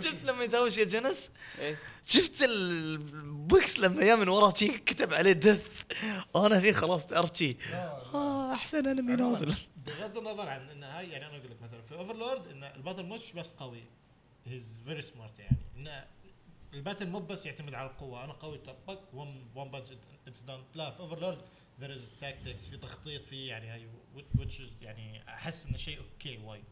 [0.04, 1.78] شفت لما يتهاوش يا جنس؟ إيه.
[2.06, 5.60] شفت البوكس لما جاء من ورا شي كتب عليه death
[6.36, 7.56] أنا هني خلاص ارشي
[8.14, 9.54] آه أحسن انمي نازل
[9.86, 13.02] بغض النظر عن إن هاي يعني أنا أقول لك مثلا في Overlord إن ال battle
[13.06, 13.82] مش بس قوي.
[14.46, 15.56] he's very smart يعني.
[15.76, 16.04] إن
[16.74, 18.24] ال battle مو بس يعتمد على القوة.
[18.24, 19.88] أنا قوي طبق one one punch
[20.26, 21.38] it's done لا في Overlord
[21.80, 23.88] there is tactics في تخطيط في يعني هاي
[24.38, 26.64] which is يعني أحس إنه شيء okay وايد.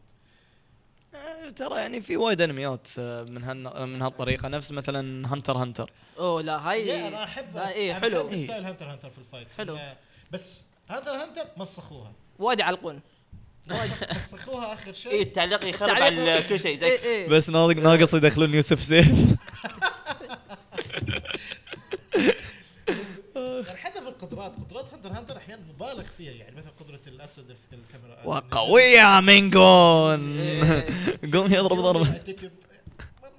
[1.15, 4.47] آه، ترى يعني في وايد انميات آه، من هال من هالطريقة.
[4.47, 8.23] نفس مثلا Hunter Hunter أوه لا هاي لا أنا أحب لا إيه حلو.
[8.37, 9.77] style Hunter Hunter في ال fight حلو.
[10.31, 12.11] بس Hunter Hunter مسخوها.
[12.39, 12.99] وايد يعلقون.
[14.25, 15.11] مسخوها آخر شيء.
[15.11, 17.27] إيه التعليق يخرب التعليق- على كل شيء زي إيه إيه.
[17.29, 19.07] بس ناقص ناقص يدخلون يوسف سيف.
[23.35, 26.31] يعني حتى في القدرات قدرات Hunter Hunter أحيانا مبالغ فيها.
[26.31, 28.17] يعني مثلا قدرة الأسد في ال Chimera.
[28.25, 30.87] وقوية مينجون إيه.
[31.33, 32.21] قوم يضرب ضربة.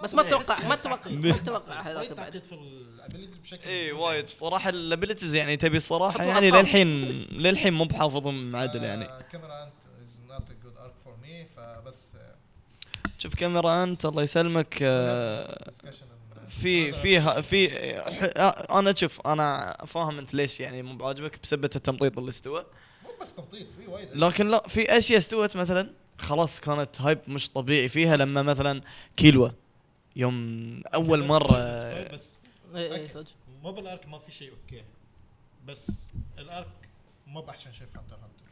[0.04, 2.38] بس ما أتوقع ما أتوقع ما أتوقع هذاك وايد بعد.
[2.38, 3.74] في ال abilities بشكل اي.
[3.74, 4.28] إيه، وايد.
[4.30, 6.50] صراحة ال abilities يعني تبي الصراحة حطوا يعني.
[6.50, 6.88] للحين
[7.32, 9.04] للحين مو بحافظهم عدل يعني.
[9.04, 9.72] آه، Chimera Ant
[10.04, 12.34] is not a good arc for me فبس آه،
[13.18, 15.70] شوف Chimera Ant الله يسلمك آه،
[16.48, 17.68] في في في
[18.70, 22.66] أنا شوف أنا فاهم أنت ليش يعني مو بعاجبك بسبة التمطيط اللي استوى.
[23.04, 27.50] مو بس تمطيط في وايد لكن لا في أشياء استوت مثلا خلاص كانت hype مش
[27.50, 28.80] طبيعي فيها لما مثلا
[29.16, 29.48] كيلوا.
[30.16, 32.38] يوم أول وايد بس
[33.12, 33.26] صدق.
[33.62, 34.84] مو بال arc ما في شيء okay.
[35.66, 35.90] بس
[36.38, 36.88] ال arc
[37.26, 38.44] مو بأحسن شيء في Hunter Hunter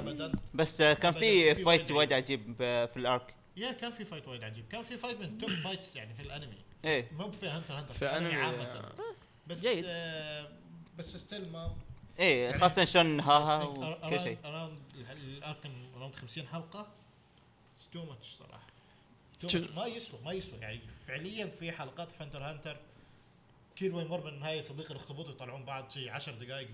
[0.00, 0.32] ابدا.
[0.54, 2.56] بس آه، كان في fight وايد عجيب.
[2.60, 3.34] آه، في ال arc.
[3.56, 4.68] yeah كان في fight وايد عجيب.
[4.68, 6.58] كان في fight من top fights يعني في الأنمي.
[6.84, 7.12] إيه.
[7.12, 8.92] مو في Hunter Hunter في الأنمي انمي عامة.
[9.46, 9.84] بس جيد.
[9.88, 10.48] آه
[10.98, 11.76] بس still ما
[12.18, 16.86] إيه يعني خاصة شلون ها ها وكل شيء ال arc around 50 حلقه
[17.92, 18.71] too much much
[19.76, 20.58] ما يسوى ما يسوى.
[20.60, 22.76] يعني فعليا في حلقات في Hunter Hunter
[23.76, 26.68] كيلو يمر من النهايه صديق الاخطبوط يطلعون بعض شيء 10 دقائق.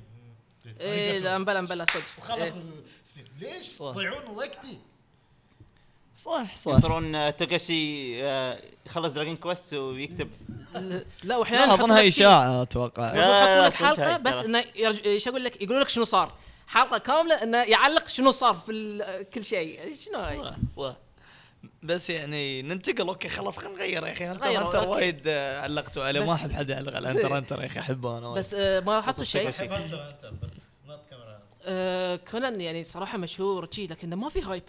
[0.81, 2.03] إيه لا مبلا مبلا صدق.
[2.19, 3.25] وخلص إيه.
[3.41, 3.79] ليش.
[3.79, 4.79] تضيعون وقتي؟
[6.17, 6.73] صح صح.
[6.73, 10.31] ينطرون آه، توغاشي آه، يخلص Dragon Quest ويكتب.
[11.25, 13.13] لا واحيانا اظنها إشاعة أتوقع.
[13.13, 14.35] لا، يحطون لا، لك حلقة بس.
[14.35, 15.07] إنه يرج...
[15.07, 16.35] إيش أقول لك؟ يقولوا لك شنو صار.
[16.67, 19.95] حلقة كاملة إنه يعلق شنو صار في ال- كل شيء.
[20.07, 20.97] شنو هاي؟ صح صح.
[21.83, 23.09] بس يعني ننتقل.
[23.09, 24.25] okay خلاص خلينا نغير يا أخي.
[24.25, 24.87] Hunter okay.
[24.89, 26.25] وايد علقتوا عليه.
[26.25, 28.39] ما احب حد يعلق على Hunter Hunter يا أخي أحبه أنا وايد.
[28.39, 29.73] بس آه ما خصوصاً شيء شيء.
[29.73, 30.51] احب هانتر Hunter بس
[30.89, 34.63] نوت كاميرا آه كونان يعني صراحة مشهور شي لكنه ما في hype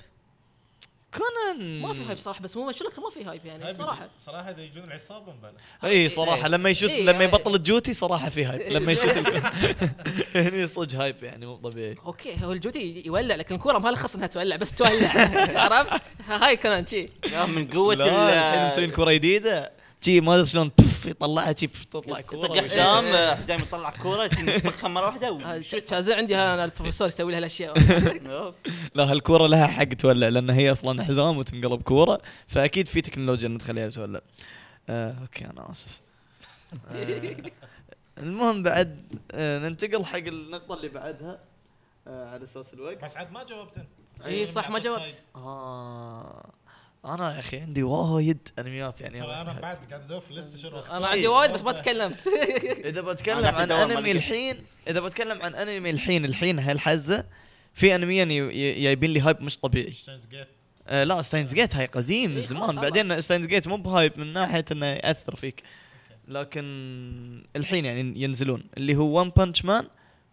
[1.13, 1.82] كونان.
[1.82, 4.10] ما في هايب صراحة بس مو لكن ما في hype يعني صراحة.
[4.19, 7.24] صراحة إذا يجون العصابة مبلا إي صراحة لما يشوت إيه، لما.
[7.24, 9.12] يبطل الجوتي صراحة في hype لما يشوت
[10.36, 11.95] هني صدق hype يعني مو طبيعي.
[12.06, 15.12] okay هو الجوتي يولع لكن الكورة ما لها خص إنها تولع بس تولع.
[15.63, 17.10] عرفت؟ هاي كونان شي.
[17.48, 19.79] من قوة لا الحين ال مسوين كره جديدة.
[20.02, 22.48] شي ما ادري شلون بف يطلعها بف، تطلع كورة.
[22.48, 23.06] طق حزام
[23.38, 27.80] حزام يطلع كورة يطخها مرة واحدة و- آه، شازا عندي أنا البروفيسور يسوي لها الاشياء.
[28.96, 33.58] لا هالكورة لها حق تولع لأن هي أصلا حزام وتنقلب كورة فأكيد في تكنولوجيا ان
[33.58, 34.22] تخليها تولع.
[34.90, 36.00] آه okay أنا آسف.
[36.92, 37.36] آه
[38.18, 41.40] المهم بعد آه ننتقل حق النقطة اللي بعدها
[42.08, 43.04] آه على أساس الوقت.
[43.06, 44.28] بس عاد ما جاوبت أنت.
[44.28, 45.20] إي صح ما جاوبت.
[45.36, 46.50] آه.
[47.06, 49.20] أنا يا أخي عندي وايد أنميات يعني.
[49.20, 52.28] ترى أنا بعد قاعد ادور في لسته شنو أنا عندي وايد بس ما تكلمت.
[52.86, 54.12] إذا بتكلم عن أنمي.
[54.12, 57.26] الحين إذا بتكلم عن أنمي الحين الحين هالحزة
[57.74, 58.28] في انميين
[58.82, 59.92] جايبين لي hype مش طبيعي.
[59.92, 60.48] Steins Gate
[60.88, 62.76] آه لا Steins Gate هاي قديم من إيه، زمان.
[62.76, 65.64] بعدين Steins Gate مو ب hype من ناحية إنه يأثر فيك.
[66.28, 66.64] لكن
[67.56, 69.88] الحين يعني ينزلون اللي هو One Punch Man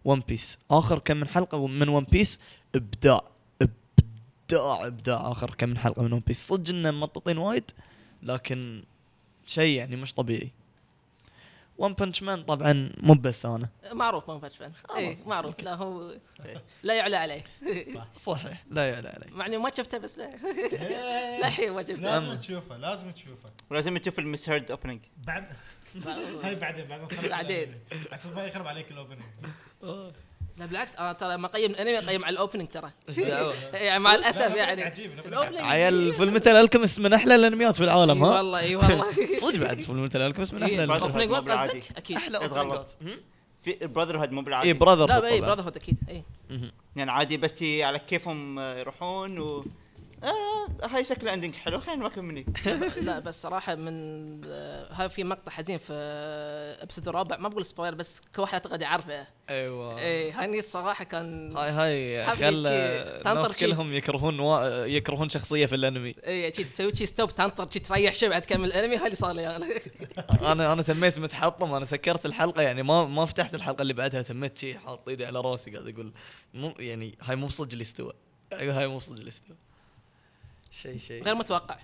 [0.05, 2.39] One Piece آخر كم من حلقة من One Piece
[2.75, 3.21] إبداع.
[4.53, 7.71] ابداع ابداع آخر كم من حلقة من One Piece صدق انه مططين وايد
[8.23, 8.83] لكن
[9.47, 10.51] شيء يعني مش طبيعي.
[11.79, 13.69] One Punch Man طبعا مو بس أنا.
[13.93, 15.61] معروف One Punch Man اي معروف.
[15.63, 16.15] لا هو
[16.83, 17.45] لا يعلى عليه.
[18.17, 20.35] صحيح لا يعلى علي مع إني ما شفته بس لا.
[20.35, 21.39] إيه.
[21.39, 21.95] للحين ما شفته.
[21.95, 23.51] لازم تشوفه لازم تشوفه.
[23.71, 25.47] ولازم تشوف ال most heard opening بعد
[26.45, 27.19] هاي بعدين بعدين.
[27.25, 27.75] الأنمي.
[28.13, 29.23] أساس ما يخرب عليك ال opening.
[30.59, 32.91] لا بالعكس أنا ترى لما اقيم الأنمي اقيم على ال opening ترى.
[33.73, 34.93] يعني مع الأسف لا، يعني
[35.27, 39.13] الأوبننج عيال Fullmetal Alchemist من أحلى الأنميات في العالم إي ها؟ والله إي والله.
[39.43, 41.13] صدق بعد Fullmetal Alchemist من أحلى بعد الأنميات.
[41.13, 41.81] Brotherhood opening مو 1 بالعادي.
[41.81, 42.17] قصدك أكيد.
[42.17, 42.97] أحلى اتغلط.
[43.01, 43.21] اوبننجات
[43.61, 46.23] في Brotherhood مو بالعادي إي Brother لا إي Brotherhood أكيد إي.
[46.97, 49.65] يعني عادي بس على كيفهم يروحون و
[50.23, 52.47] آه هاي شكله ending حلو خلينا نواكب مني.
[53.03, 53.95] لا بس صراحة من
[54.45, 58.83] آه، هاي في مقطع حزين في ال episode الرابع ما بقول spoiler بس كواحد اعتقد
[58.83, 59.27] يعرفه.
[59.51, 59.99] أيوه.
[59.99, 62.35] إيه هاني الصراحة كان هاي هاي
[63.25, 63.57] تنطر الناس.
[63.57, 64.85] كلهم يكرهون وا...
[64.85, 66.15] يكرهون شخصية في الأنمي.
[66.27, 69.57] شي تسوي شي stop تنطر شي تريح شوي بعد تكمل الأنمي هاي اللي صار لي
[69.57, 69.67] أنا.
[70.53, 74.59] أنا أنا تميت متحطم أنا سكرت الحلقة يعني ما ما فتحت الحلقة اللي بعدها تميت
[74.59, 76.13] شي حاط إيدي على راسي قاعد أقول
[76.55, 78.13] مو يعني هاي مو بصدق اللي استوى.
[78.53, 79.57] أيوة، هاي مو بصدق اللي استوى.
[80.83, 81.23] شيء شيء.
[81.25, 81.79] غير متوقع.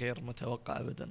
[0.00, 1.10] غير متوقع ابدا.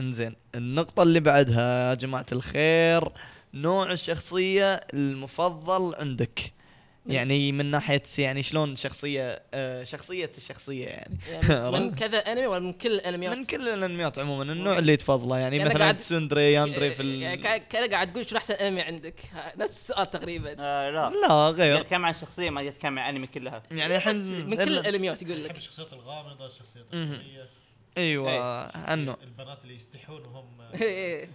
[0.00, 3.12] إنزين النقطة اللي بعدها يا جماعة الخير
[3.54, 6.52] نوع الشخصية المفضل عندك.
[7.08, 11.18] يعني من ناحية يعني شلون شخصية آه شخصية الشخصية يعني.
[11.32, 15.38] يعني من كذا انمي ولا من كل الانميات؟ من كل الانميات عموما النوع اللي تفضله.
[15.38, 17.40] يعني, يعني مثلا قاعد- تسوندري ياندري في يعني ال...
[17.40, 19.20] كا- كأنك قاعد تقول شنو أحسن انمي عندك.
[19.58, 20.56] نفس السؤال تقريبا.
[20.58, 21.12] آه لا.
[21.28, 21.80] لا غير.
[21.80, 23.62] يتكلم عن الشخصيه ما يتكلم عن الانمي كلها.
[23.70, 26.86] يعني الحين من كل الانميات يقول أحب لك الشخصيات الغامضة الشخصيات.
[26.92, 27.46] القوية.
[27.98, 28.68] أيوه إيه.
[28.74, 31.28] عنه البنات اللي يستحون وهم إيه.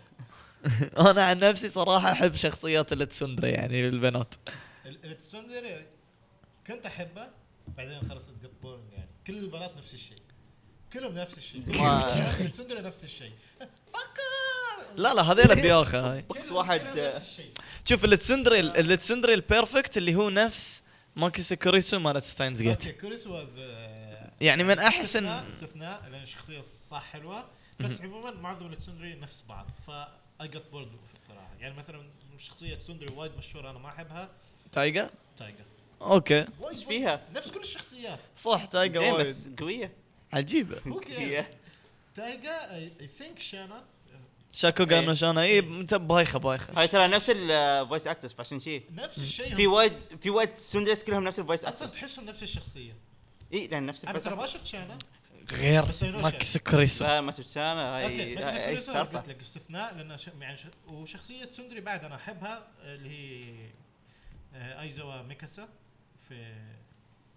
[1.00, 4.34] أنا عن نفسي صراحة أحب شخصيات ال tsundere يعني البنات.
[4.86, 5.86] ال- ال tsundere
[6.67, 7.28] كنت أحبه
[7.78, 9.10] بعدين خلص got boring يعني.
[9.28, 10.17] كل البنات نفس الشيء.
[10.94, 11.62] كلهم نفس الشيء.
[12.42, 13.34] ال tsundere نفس الشيء.
[14.96, 16.26] لا لا هذيلا بياخة هاي.
[16.39, 17.52] بس واحد، الشيء.
[17.86, 20.84] شوف ال tsundere ال tsundere ال perfect اللي هو نفس
[21.15, 23.60] ماكيسي كوريسو مالت Steins Gate okay Kurisu was
[24.41, 27.46] يعني من أحسن- استثناء استثناء لأن الشخصية صح حلوة.
[27.80, 29.67] بس عموما معظم ال tsundere نفس بعض.
[29.88, 30.88] ف I get bored
[31.24, 34.30] بصراحه يعني مثلا شخصية tsundere وايد مشهورة أنا ما أحبها.
[34.72, 35.64] تايجا تايجر.
[36.02, 36.46] okay.
[36.60, 38.20] وايد فيها؟ نفس كل الشخصيات.
[38.38, 39.28] صح تايجا زين وايد.
[39.28, 39.92] بس قويه
[40.34, 40.82] عجيبة.
[40.88, 41.44] okay
[42.16, 43.84] تايجا I think شانا.
[44.54, 45.10] شاكوغان إيه.
[45.10, 46.82] وشانا اي انت بايخة بايخة.
[46.82, 48.84] هاي ترى نفس ال voice actors عشان شي.
[48.92, 52.44] نفس الشيء في وايد في وايد tsunderes كلهم نفس ال voice أصلا actors تحسهم نفس
[52.44, 52.94] الشخصية.
[53.54, 54.98] اي لأن نفس أنا ال voice ترى ما شفت شانا
[55.52, 55.86] غير.
[56.02, 60.30] ماكيسي كوريسو لا ما شفت أنا okay هاي إيش السالفه قلت لك استثناء لأن ش...
[60.40, 60.62] يعني ش...
[60.88, 63.54] وشخصية tsundere بعد أنا أحبها اللي هي
[64.56, 65.70] ايوزاوا ميساكي
[66.30, 66.54] في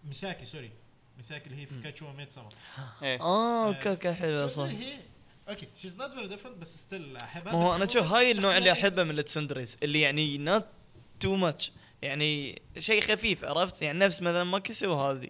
[0.05, 0.71] ميساكي سوري.
[1.17, 2.49] ميساكي اللي هي في Kaichou Maid Sama.
[3.03, 3.21] إيه.
[3.21, 4.69] آه okay okay حلوة صح
[5.49, 7.53] okay she's not very different بس still أحبها.
[7.53, 10.65] ما هو أنا شوف هاي النوع اللي أحبه من ال tsunderes اللي يعني not
[11.21, 11.73] too much
[12.03, 15.29] يعني شيء خفيف عرفت؟ يعني نفس مثلا ماكيسي وهذه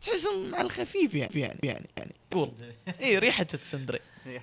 [0.00, 2.52] تحسهم مع الخفيف يعني يعني يعني يعني قول
[3.00, 3.98] اي ريحة ال tsundere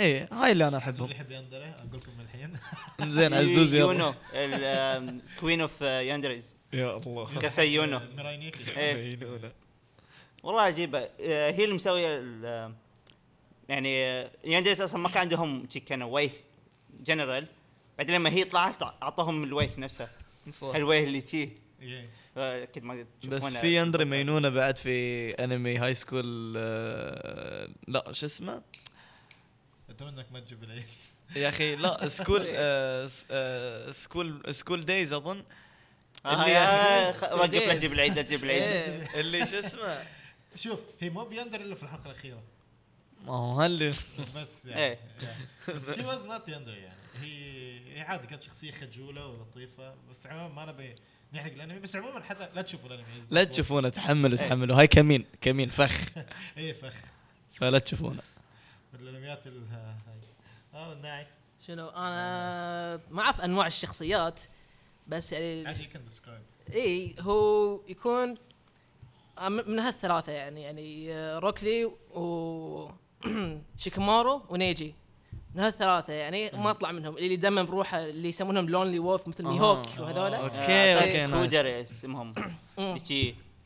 [0.00, 0.08] ريحة.
[0.08, 2.56] اي هاي اللي أنا عزوز احبهم يحب yandere أقول لكم من الحين.
[3.14, 3.80] زين عزوز يلا.
[3.84, 7.38] يونو ال queen of yanderes يا الله.
[7.38, 8.00] قاساي يونو
[8.76, 9.18] إيه.
[10.42, 12.74] والله عجيبه آه، هي اللي مسوية ال-
[13.68, 16.30] يعني آه، ياندريز أصلا ما كان عندهم شي كانوا ويه
[17.00, 17.46] جنرال
[17.98, 20.08] بعدين لما هي طلعت اعطاهم الويه نفسه.
[20.50, 20.74] صح.
[20.74, 21.48] الويه اللي شي.
[21.82, 22.10] إيه.
[22.36, 23.60] آه، أكيد ما بس تشوفونه.
[23.60, 28.62] في اندري مينونة بعد في انمي هاي سكول آه، لا شو اسمه؟
[29.90, 30.84] أتمنى إنك ما تجيب العيد.
[31.36, 35.44] يا أخي لا سكول آه، س- آه، سكول سكول دايز أظن.
[36.26, 38.62] آه، اللي يا آه، خ- وقف لا تجيب العيد لا تجيب العيد.
[38.62, 39.20] إيه.
[39.20, 40.04] اللي شو اسمه؟
[40.64, 42.42] شوف هي مو ب yandere إلا في الحلقة الأخيرة.
[43.26, 43.88] ما هو هاللي
[44.36, 44.98] بس إيه.
[45.22, 45.46] يعني.
[45.74, 46.98] بس she was not yandere يعني.
[47.22, 49.94] هي هي عادي كانت شخصية خجولة ولطيفة.
[50.10, 50.94] بس عموما ما نبي
[51.34, 51.78] نحرق الأنمي.
[51.80, 53.04] بس عموما حتى لا تشوفوا الأنمي.
[53.30, 54.76] لا تشوفونه تحملوا تحملوا.
[54.78, 56.08] هاي كمين كمين فخ.
[56.58, 56.94] اي فخ.
[57.54, 58.22] فلا تشوفونه.
[59.00, 60.20] الانميات ال- هاي.
[60.74, 61.26] آه الناعي
[61.66, 64.42] شنو؟ أنا ما أعرف أنواع الشخصيات
[65.06, 66.42] بس يعني عشان يمكن describe
[66.74, 68.34] إي هو يكون
[69.38, 70.62] آه، من من هالثلاثة يعني.
[70.62, 72.90] يعني آه، روك لي و
[73.76, 74.94] شيكامارو ونيجي.
[75.54, 77.16] من هالثلاثة يعني ما أطلع منهم.
[77.16, 79.48] اللي دائما بروحه اللي يسمونهم lonely wolf مثل آه.
[79.50, 81.30] ميهوك وهذولا okay، آه، okay، nice.
[81.30, 82.34] kuudere اسمهم.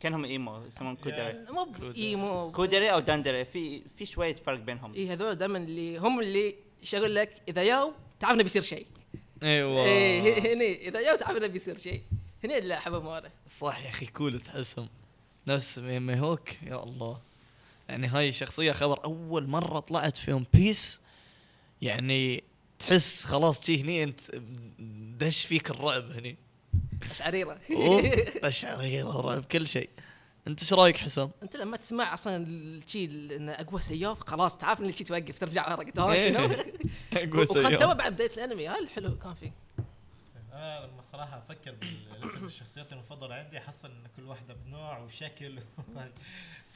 [0.03, 1.47] كانهم emo يسمون kuudere.
[1.51, 2.93] مو ب emo kuudere.
[2.93, 4.95] أو dandere في في شوية فرق بينهم.
[4.95, 6.55] اي هذول دائما اللي هم اللي
[6.93, 7.93] يقول لك إذا ياو
[8.31, 8.87] إنه بيصير شيء.
[9.43, 9.85] إيوه.
[9.85, 12.03] إيه هني إذا ياو إنه بيصير شيء.
[12.45, 14.88] هني اللي احبهم هذا صح يا أخي cool تحسهم.
[15.47, 17.21] نفس مي- ميهوك يا الله.
[17.88, 21.01] يعني هاي شخصية خبر أول مرة طلعت في ون بيس
[21.83, 22.45] يعني
[22.79, 24.21] تحس خلاص تي هني أنت
[25.19, 26.37] دش فيك الرعب هني.
[27.11, 28.05] قشعريرة أوف،
[28.45, 29.91] قشعريرة رعب كل شيء.
[30.47, 34.88] أنت إيش رأيك حسام؟ أنت لما تسمع أصلا الشيء انه أقوى سياف خلاص تعرف إن
[34.88, 36.45] الشيء توقف ترجع ورا قلت ها شنو؟
[37.12, 37.95] أقوى وكان تو.
[37.95, 39.53] بعد بداية الأنمي هذا الحلو كان فيه
[40.53, 41.75] أنا لما صراحة أفكر
[42.21, 45.59] بالاسس الشخصيات المفضلة عندي احصل إن كل واحدة بنوع وشكل.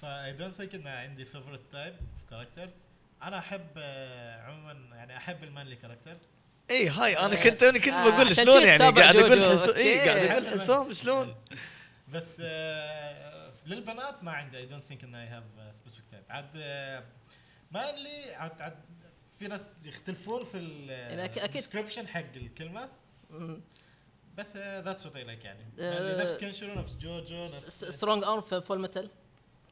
[0.01, 2.73] ف I don't think إن عندي favorite type of characters
[3.23, 6.27] أنا أحب آه، عموما يعني أحب ال manly characters
[6.71, 9.99] اي هاي أنا آه، كنت توني كنت آه، بقول شلون يعني قاعد أقول اي okay.
[9.99, 11.35] قاعد أقول حسام شلون؟
[12.09, 15.45] بس آه، للبنات ما عندي I don't think إن I have
[15.77, 17.05] specific type عاد آه،
[17.71, 18.77] manly عاد عاد
[19.39, 21.45] في ناس يختلفون في يعني.
[21.45, 22.89] ال description حق الكلمة.
[24.37, 25.65] بس that's what I like يعني
[26.23, 29.11] نفس كنشرو نفس جوجو نفس Strong Arm في فول ميتال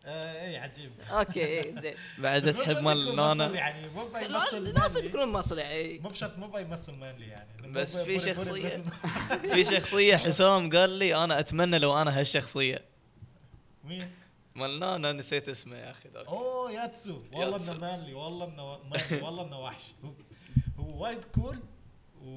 [0.07, 5.09] اي عجيب okay إيه، زين بعد تحب male يكون muscle يعني مو يمثل لازم manly.
[5.09, 8.05] يكونون muscle يعني مو بشرط مو بيمثل manly يعني بس في.
[8.05, 8.85] presence.
[9.55, 12.85] في شخصية حسام قال لي أنا أتمنى لو أنا هالشخصية
[13.85, 14.11] مين؟
[14.55, 17.57] مال نانا نسيت اسمه يا أخي ذاك أوه ياتسو والله.
[17.57, 20.13] إنه manly والله إنه manly والله إنه وحش هو
[20.79, 21.59] هو وايد cool
[22.23, 22.29] و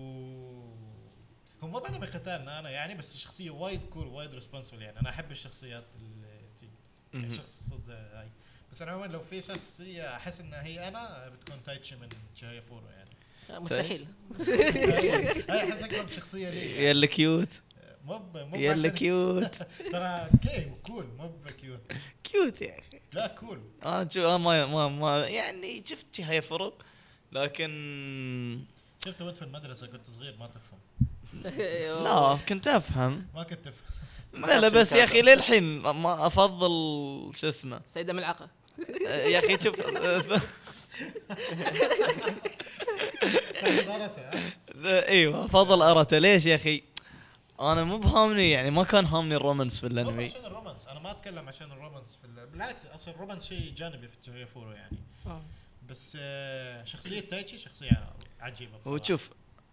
[1.64, 5.32] هو ما بنا بقتال نانا يعني بس شخصيه وايد cool وايد responsible يعني أنا أحب
[5.32, 6.17] الشخصيات اللي
[7.14, 7.36] يعني.
[7.36, 8.30] شخص هاي.
[8.72, 12.88] بس أنا عموما لو في شخصيه أحس إنها هي أنا بتكون تايتشي من تشيهايا فورو
[12.88, 13.10] يعني.
[13.64, 14.08] مستحيل.
[15.50, 16.92] هاي أحس اقرب شخصية لي يا.
[16.92, 17.62] اللي cute
[18.06, 19.56] مو ب- مو يا اللي cute
[19.92, 21.80] ترى كي cool مو ب cute
[22.24, 23.00] cute يا أخي.
[23.14, 26.82] لا cool أنا شو أنا ما ما ما يعني شفت هاي فرق
[27.32, 28.66] لكن
[29.06, 30.80] شفت وانت في المدرسة كنت صغير ما تفهم.
[32.04, 33.28] لا كنت أفهم.
[33.36, 33.97] ما كنت تفهم ما
[34.42, 36.70] لا لا بس يا أخي للحين ما أفضل
[37.36, 37.80] شو اسمه.
[37.86, 38.50] سيدة ملعقة
[39.08, 39.76] يا أخي شوف
[44.18, 46.84] ها؟ إيوه أفضل اراتا ليش يا أخي؟
[47.62, 50.26] أنا مو بهامني يعني ما كان هامني ال romance في الأنمي.
[50.26, 53.46] عشان ال romance أنا ما أتكلم عشان ال romance في ال- بالعكس أصلا ال romance
[53.50, 54.98] شيء جانبي في فورو يعني.
[55.28, 55.42] آه.
[55.90, 58.10] بس آه، شخصية تايتشي شخصية
[58.42, 58.92] عجيبة بصراحة.
[59.02, 59.30] وشوف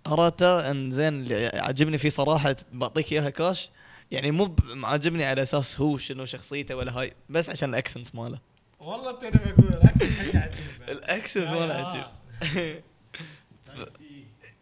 [0.07, 3.69] أراتا إن زين اللي عجبني فيه صراحة بعطيك إياها كاش.
[4.11, 8.39] يعني مو عاجبني على أساس هو شنو شخصيته ولا هاي بس عشان ال accent ماله.
[8.81, 11.75] والله توني بقول العكس حاجة عجيبه ال accent ماله.
[11.75, 12.83] عجيب.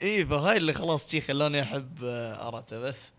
[0.03, 3.13] اي فهاي اللي خلاص شي خلاني أحب آه، اراتا بس.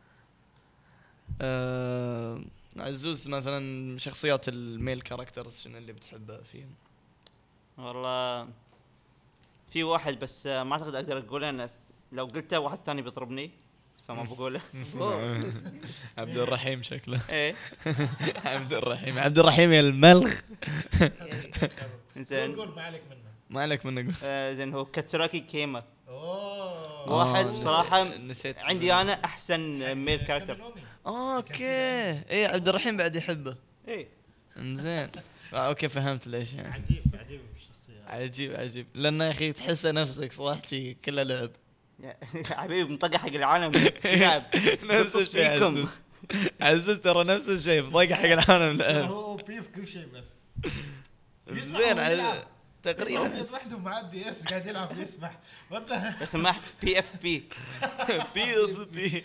[1.42, 2.42] آه
[2.78, 6.76] عزوز مثلا شخصيات ال male characters شنو اللي بتحبه فيهم؟
[7.78, 8.48] والله
[9.70, 11.70] في واحد بس آه، ما أعتقد أقدر أقوله أنا
[12.12, 13.52] لو قلته واحد ثاني بيضربني
[14.08, 14.62] فما بقوله.
[16.18, 17.22] عبد الرحيم شكله.
[17.30, 17.56] إيه.
[18.46, 19.20] عبد الرحيم.
[19.20, 20.32] عبد الرحيم يا الملغ.
[22.16, 23.20] قول زين قول ما عليك منه.
[23.50, 24.14] ما عليك منه قول.
[24.24, 25.84] آه، زين هو كاتسوراكي كيما.
[26.08, 27.10] أوه.
[27.14, 30.58] واحد آه، بصراحة نسيت- عندي أنا أحسن male character.
[31.08, 31.66] okay.
[32.32, 33.56] اي عبد الرحيم بعد يحبه.
[33.88, 34.08] إيه.
[34.58, 35.10] إنزين.
[35.54, 36.74] آه، okay فهمت ليش يعني.
[36.74, 38.04] عجيب عجيب الشخصية.
[38.08, 38.88] عجيب عجيب.
[38.94, 40.60] لأنه يا أخي تحسه نفسك صح
[41.06, 41.50] كله لعب.
[42.52, 44.46] حبيبي مطقع حق العالم شباب.
[44.84, 45.52] نفس الشيء.
[45.52, 46.00] عزوز
[46.62, 50.34] عزوز ترى نفس الشيء ضيق حق العالم هو بي في كل شيء بس.
[51.48, 52.24] زين.
[52.84, 53.38] تقريبا.
[53.38, 55.40] يسمع وحده معدي اس قاعد يلعب يسمح.
[55.72, 57.44] لو سمحت بي اف بي
[58.36, 59.24] بي اف بي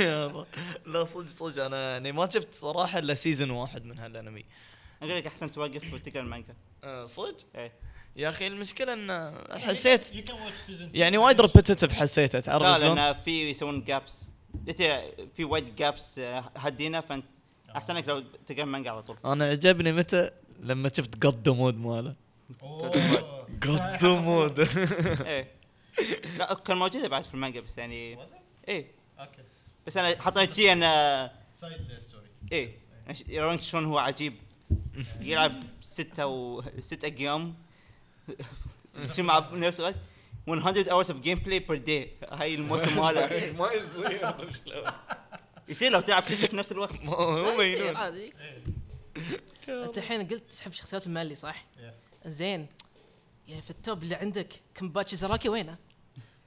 [0.00, 0.46] يا الله.
[0.86, 4.44] لا صدق صدق أنا يعني ما شفت صراحة إلا سيزون واحد من هالأنمي.
[5.02, 6.54] أقول لك أحسن توقف وتقرا المانجا.
[6.84, 7.72] آه، صدق؟ إيه.
[8.16, 11.18] يا أخي المشكلة إن حسيت watch season يعني.
[11.18, 14.32] وايد repetitive حسيته تعرف لا؟ لأن في يسوون gaps
[15.34, 16.18] في وايد gaps
[16.56, 17.24] هدينا فانت
[17.76, 19.16] احسن لك لو تقرأ المانجا على طول.
[19.24, 22.14] أنا عجبني متى؟ لما شفت god mode ماله.
[23.62, 24.60] god mode
[25.26, 25.50] إيه.
[26.38, 28.18] لا كان موجودة بعد في المانجا بس يعني?
[28.68, 28.86] إيه.
[29.20, 29.42] okay.
[29.86, 32.78] بس أنا حطيت شي أنا side story إيه.
[33.28, 34.34] يرونك شلون هو عجيب.
[35.20, 37.54] يلعب ستة و ست أيام.
[39.16, 39.96] شو مع نفس الوقت
[40.46, 42.32] 100 hours of gameplay per day.
[42.32, 44.34] هاي ال mode ماله ما يصير
[45.68, 48.32] يصير لو تلعب ستة في نفس الوقت مو يصير مجنون عادي
[49.68, 51.94] انت الحين قلت تحب شخصيات ال male صح؟ yes
[52.32, 52.66] زين.
[53.48, 55.76] يعني في ال top اللي عندك كمباتشي زراكي وينه؟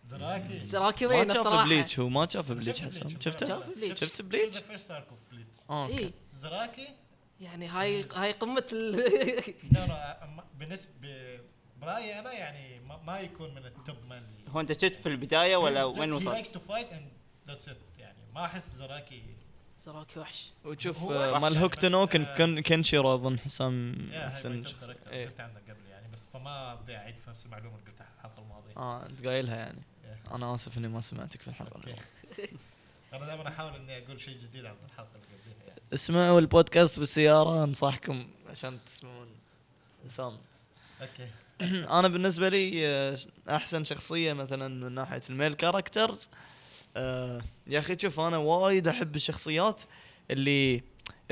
[0.06, 0.60] زراكي.
[0.60, 1.66] زراكي ما وينه شاف صراحة.
[1.66, 3.22] بليتش هو ما شاف بليتش شفت حسام.
[3.22, 4.00] شفته؟ شاف بليتش.
[4.02, 4.58] شفت بليتش؟
[5.70, 6.12] آه اي okay.
[6.34, 6.88] زراكي؟
[7.42, 8.92] يعني هاي هاي قمة ال
[9.72, 10.92] لا لا أما- بالنسبة
[11.82, 15.56] برايي أنا يعني ما, ما يكون من ال top man هو أنت شفت في البداية
[15.56, 19.24] ولا وين وصل؟ likes to fight and that's it يعني ما أحس زراكي
[19.82, 24.64] زراكي وحش وتشوف مال بس، هوكتونو كان آه، كان كنشيرو أظن حسام احسن
[25.12, 25.26] إيه.
[25.26, 28.78] قلت عنه قبل يعني بس فما ابي اعيد في نفس المعلومة اللي قلتها الحلقة الماضية
[28.78, 29.82] آه أنت قايلها يعني.
[30.32, 31.78] أنا آسف إني ما سمعتك في الحلقة.
[31.78, 31.96] الأولى.
[33.14, 37.64] أنا دائما أحاول إني أقول شيء جديد عن الحلقة اللي قبلها يعني اسمعوا البودكاست بالسيارة
[37.64, 39.28] أنصحكم عشان تسمعون
[40.08, 40.38] سام
[41.02, 41.30] okay
[42.00, 43.18] أنا بالنسبة لي آه،
[43.50, 46.30] أحسن شخصية مثلا من ناحية ال male characters
[46.98, 49.82] آه يا أخي شوف أنا وايد أحب الشخصيات
[50.32, 50.84] اللي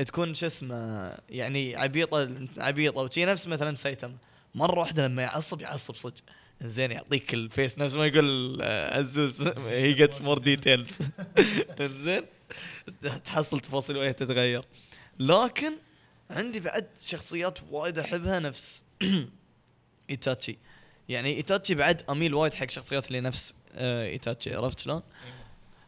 [0.06, 4.14] تكون شو اسمه يعني عبيطة عبيطة وشي نفس مثلا سايتاما
[4.54, 6.22] مرة واحدة لما يعصب يعصب صدق.
[6.60, 10.98] زين يعطيك ال face نفس ما يقول آه، عزوز he gets more details
[11.80, 12.22] زين
[13.24, 14.64] تحصل تفاصيل وهي تتغير.
[15.18, 15.72] لكن
[16.30, 18.84] عندي بعد شخصيات وايد أحبها نفس.
[20.10, 20.58] إيتاتشي.
[21.08, 25.02] يعني إيتاتشي بعد أميل وايد حق شخصيات اللي نفس آه إيتاتشي عرفت شلون؟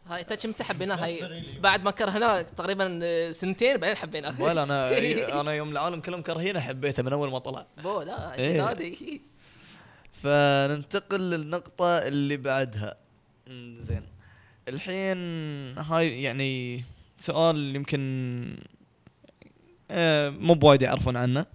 [0.09, 4.89] هاي إيتاتشي متى حبيناه هاي بعد ما كرهناه تقريبا آه، سنتين بعدين حبيناه ولا أنا
[5.41, 7.65] أنا يوم العالم كلهم كرهينه حبيته من أول ما طلع.
[7.77, 8.51] بو لا إيه.
[8.51, 9.21] شيء نادي
[10.23, 12.97] فننتقل للنقطة اللي بعدها.
[13.79, 14.03] زين.
[14.67, 15.17] الحين
[15.77, 16.83] هاي يعني
[17.17, 18.57] سؤال يمكن
[19.91, 21.45] آه، مو بوايد يعرفون عنه.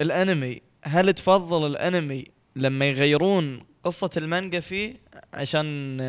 [0.00, 2.24] الأنمي هل تفضل الأنمي
[2.56, 5.00] لما يغيرون قصة المانجا فيه
[5.34, 6.00] عشان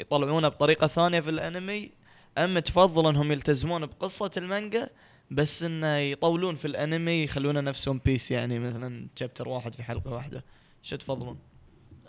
[0.00, 1.90] يطلعونه بطريقة ثانية في الأنمي؟
[2.38, 4.90] أم تفضل أنهم يلتزمون بقصة المانجا
[5.30, 10.10] بس إنه يطولون في الأنمي يخلونه نفس ون بيس يعني مثلا chapter واحد في حلقة
[10.10, 10.44] واحدة؟
[10.82, 11.38] شو تفضلون؟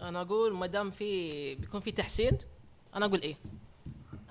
[0.02, 2.38] أنا أقول ما دام في بيكون في تحسين
[2.96, 3.36] أنا أقول إيه.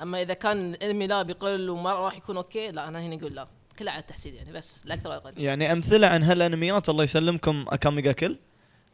[0.03, 3.49] أما إذا كان الأنمي لا بيقل وما راح يكون okay لا أنا هنا أقول لا.
[3.81, 5.41] كله على التحسين يعني بس لا أكثر ولا أقل.
[5.41, 8.37] يعني أمثلة عن هالأنميات الله يسلمكم أكامي جا كيل.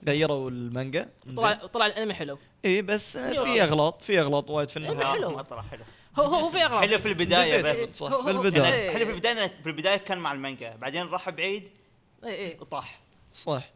[0.07, 1.09] غيروا المانجا.
[1.37, 2.39] طلع طلع الأنمي حلو.
[2.65, 3.17] إي بس.
[3.19, 4.03] في أغلاط.
[4.03, 5.05] في أغلاط وايد في النهاية.
[5.07, 5.31] حلو.
[5.37, 5.85] ما طلع حلو.
[6.19, 7.63] هو هو, في أغلاط حلو في البداية.
[7.63, 7.97] بس.
[7.99, 8.65] صح، هو- في.
[8.67, 8.91] إيه.
[8.91, 10.77] حلو في البداية في البداية كان مع المانجا.
[10.77, 11.69] بعدين راح بعيد
[12.25, 12.57] إي إي.
[12.61, 13.01] وطاح.
[13.35, 13.71] صح.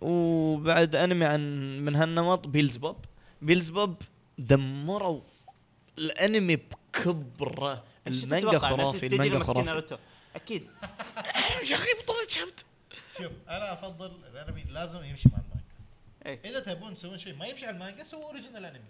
[0.00, 1.40] وبعد أنمي عن
[1.78, 2.96] من هالنمط بيلزبوب
[3.42, 3.94] بيلزبوب
[4.38, 5.20] دمروا
[5.98, 7.84] الأنمي بكبرة.
[8.06, 9.66] المانجا خرافي المانجا خرافي.
[9.66, 9.96] ناروتو.
[10.42, 10.70] أكيد.
[11.70, 12.64] يا أخي بطلت شبت
[13.18, 15.64] شوف أنا أفضل الأنمي لازم يمشي مع المانجا.
[16.26, 16.50] إيه.
[16.50, 18.84] إذا تبون تسوون شيء ما يمشي على المانجا سووا original انمي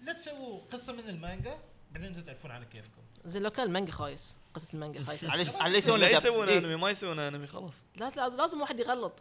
[0.00, 1.58] لا تسووا قصة من المانجا
[1.92, 3.02] بعدين تتعرفون على كيفكم.
[3.24, 5.28] زين لو كان المانجا خايس قصة المانجا خايسة.
[5.28, 6.10] معليش على يسوون لا.
[6.10, 6.58] يسوون إيه.
[6.58, 7.84] أنمي ما يسوون أنمي خلاص.
[7.96, 9.12] لا لا لازم واحد يغلط.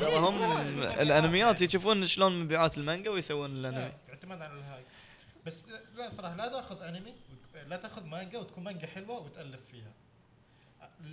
[0.00, 1.62] ترى هم مبيعات الأنميات.
[1.62, 3.78] يشوفون شلون مبيعات المانجا ويسوون الأنمي.
[3.78, 4.84] لا، اعتماد على الهاي.
[5.46, 5.64] بس
[5.96, 7.14] لا صراحة لا تأخذ أنمي
[7.54, 9.92] لا تاخذ مانجا وتكون مانجا حلوة وتألف فيها.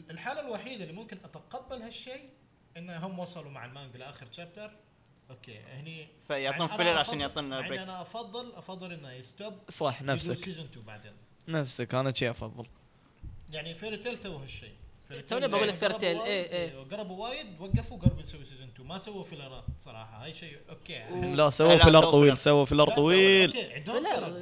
[0.10, 2.30] الحالة الوحيدة اللي ممكن أتقبل هالشيء
[2.78, 4.72] ان هم وصلوا مع المانجا لآخر chapter
[5.30, 9.20] okay هني فيعطون إن filler أنا عشان أفضل- يعطون break أنا افضل أفضل إنه ي
[9.20, 10.34] stop صح نفسك.
[10.34, 11.14] season 2 بعدين.
[11.48, 12.68] نفسك أنا شي أفضل.
[13.50, 14.74] يعني فيري تيل سووا هالشيء.
[15.20, 16.84] توني بقول لك وايد- إيه، إيه.
[16.92, 21.04] قربوا وايد وقفوا قربوا يسوي season 2 ما سووا filler ات صراحة هاي شيء okay
[21.36, 22.38] لا سووا filler سووا طويل.
[22.38, 23.56] سووا filler طويل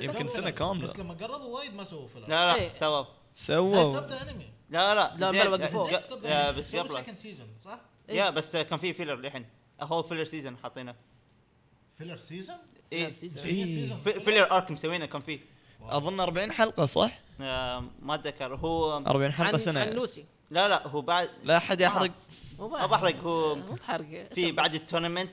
[0.04, 0.50] يمكن filler.
[0.50, 0.84] كاملة.
[0.88, 2.68] بس لما قربوا وايد ما سووا filler لا إيه.
[2.68, 3.06] لا سوا
[3.36, 5.92] سووا انمي لا لا لا، بلا وقفوه.
[6.52, 6.72] بس
[7.16, 9.46] season صح؟ yeah بس كان في filler للحين
[9.82, 10.96] هو filler season حاطينه
[11.98, 12.56] filler season؟
[12.94, 13.10] إيه إيه.
[14.04, 15.40] في- filler arc مسوينه كان فيه
[15.82, 19.90] أظن 40 حلقة صح؟ آه، ما أتذكر هو 40 حلقة سنة عن.
[19.90, 22.12] لوسي لا لا هو بعد لا أحد يحرق.
[22.60, 25.32] مو ما بحرق هو مو بحرق في بعد ال tournament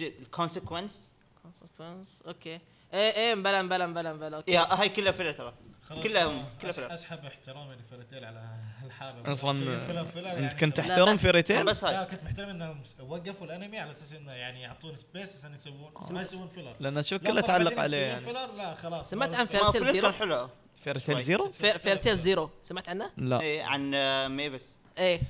[0.00, 2.26] ال consequence consequence.
[2.26, 2.50] okay.
[2.50, 2.60] إيه
[2.92, 4.52] إيه مبلا مبلا مبلا مبلا okay.
[4.52, 5.54] يا هاي كلها filler ترى.
[5.90, 6.02] خلاص.
[6.02, 8.44] كلها filler أسحب احترامي لفيرتيل على
[8.86, 9.32] الحالة.
[9.32, 9.52] أصلا
[9.84, 13.46] فيلر فيلر يعني أنت كنت تحترم بس- فيرتيل؟ بس لا هاي كنت محترم إنهم وقفوا
[13.46, 16.74] الأنمي على أساس إنه يعني يعطون space عشان يسوون ما يسوون filler.
[16.80, 18.20] لأن شو كله تعلق عليه يعني.
[18.24, 19.10] filler لا خلاص.
[19.10, 21.22] سمعت عن ما فيرتيل filler زيرو؟ حلو فيرتيل شوي.
[21.22, 22.50] زيرو؟ فير فيرتيل زيرو.
[22.62, 23.40] سمعت عنه؟ لا.
[23.40, 24.78] إيه عن آه، مايفس.
[24.98, 25.20] إيه.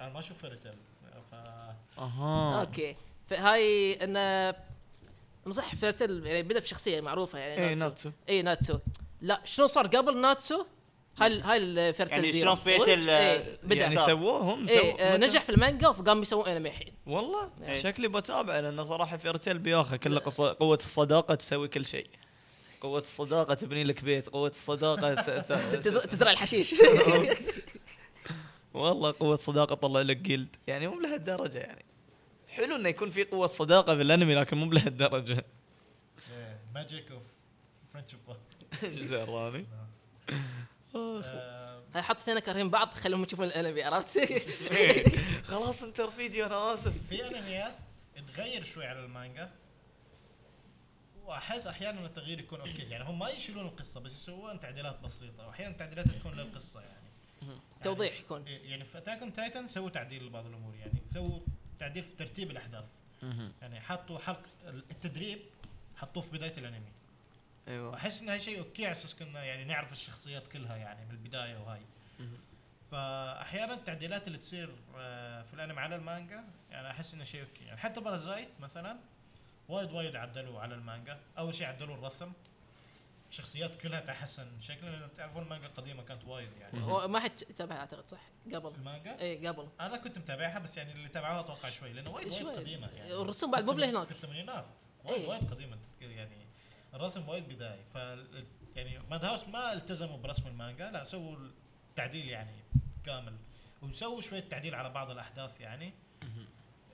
[0.00, 0.74] أنا ما أشوف فيرتيل
[1.30, 1.34] ف
[1.98, 2.60] أها.
[2.60, 2.96] okay.
[3.28, 4.54] فهاي انه
[5.50, 7.84] صح فيرتيل يعني بدأ بشخصيه معروفة يعني اي ناتسو.
[7.88, 8.10] ناتسو.
[8.28, 8.78] اي ناتسو.
[9.22, 10.64] لا شنو صار قبل ناتسو؟
[11.18, 13.80] هاي هاي الفيرتيل يعني زيرو؟ شلون فيرتل إيه، بدأ.
[13.80, 13.96] يعني.
[13.98, 16.92] سووه؟ هم إيه سووا آه، متى؟ نجح في المانجا فقام يسوون انمي الحين.
[17.06, 17.82] والله إيه.
[17.82, 22.06] شكلي بتابعه لأنه صراحة فيرتيل بياخذ كله قصة قوة الصداقة تسوي كل شيء.
[22.80, 25.14] قوة الصداقة تبني لك بيت، قوة الصداقة
[26.12, 26.74] تزرع الحشيش.
[28.74, 31.84] والله قوة صداقة طلع لك جلد يعني مو بلهالدرجة يعني.
[32.48, 35.44] حلو إنه يكون في قوة صداقة بالانمي لكن مو بلهالدرجة.
[36.74, 37.22] magic of
[37.92, 38.18] friendship
[38.82, 39.62] الجزء الرابع
[41.94, 44.18] هاي حط اثنين كارهين بعض خليهم يشوفون الأنمي عرفت؟
[45.50, 46.92] خلاص انت فيديو أنا آسف.
[47.08, 47.74] في أنميات
[48.34, 49.50] تغير شوي على المانجا
[51.24, 52.82] وأحس أحيانا التغيير يكون أوكي.
[52.82, 57.02] يعني هم ما يشيلون القصة بس يسوون تعديلات بسيطة واحيانا تعديلات تكون للقصة يعني.
[57.82, 58.44] توضيح يكون.
[58.46, 61.40] إيه، يعني في Attack on Titan سووا تعديل لبعض الأمور يعني سووا
[61.78, 62.86] تعديل في ترتيب الأحداث.
[63.62, 65.38] يعني حطوا حلقة التدريب
[65.96, 66.92] حطوه في بداية الأنمي.
[67.68, 67.90] أيوه.
[67.90, 71.58] واحس إن هاي شيء أوكي على أساس كنا يعني نعرف الشخصيات كلها يعني من البداية
[71.58, 71.80] وهاي.
[72.90, 77.64] فاحيانا التعديلات اللي تصير آه، في الأنمي على المانجا يعني أحس إنه شيء أوكي.
[77.64, 78.96] يعني حتى Parasyte مثلا
[79.68, 81.20] وايد وايد عدلوا على المانجا.
[81.38, 82.32] أول شيء عدلوا الرسم.
[83.30, 86.82] الشخصيات كلها تحسن شكلها لأن تعرفون المانجا القديمة كانت وايد يعني.
[86.82, 88.20] هو ما حد تابعها أعتقد صح؟
[88.54, 88.74] قبل.
[88.74, 89.68] المانجا؟ اي قبل.
[89.80, 92.46] أنا كنت متابعها بس يعني اللي تابعوها أتوقع شوي لأنه وايد وايد.
[92.46, 93.12] قديمة يعني.
[93.12, 94.06] والرسوم بعد مو في بلهناك.
[94.06, 94.82] في الثمانينات.
[95.04, 95.28] وايد إيه.
[95.28, 96.46] وايد قديمة يعني.
[96.94, 97.96] الرسم وايد بدائي ف
[98.76, 101.36] يعني Madhouse ما التزموا برسم المانجا لا سووا
[101.90, 102.56] التعديل يعني
[103.04, 103.36] كامل
[103.82, 105.92] وسووا شوية تعديل على بعض الأحداث يعني.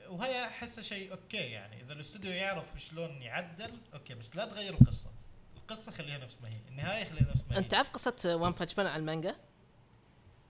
[0.08, 5.10] وهي احسها شيء أوكي يعني إذا الاستوديو يعرف شلون يعدل أوكي بس لا تغير القصة.
[5.56, 7.58] القصة خليها نفس ما هي النهاية خليها نفس ما هي.
[7.58, 9.36] أنت تعرف قصة One Punch Man على المانجا؟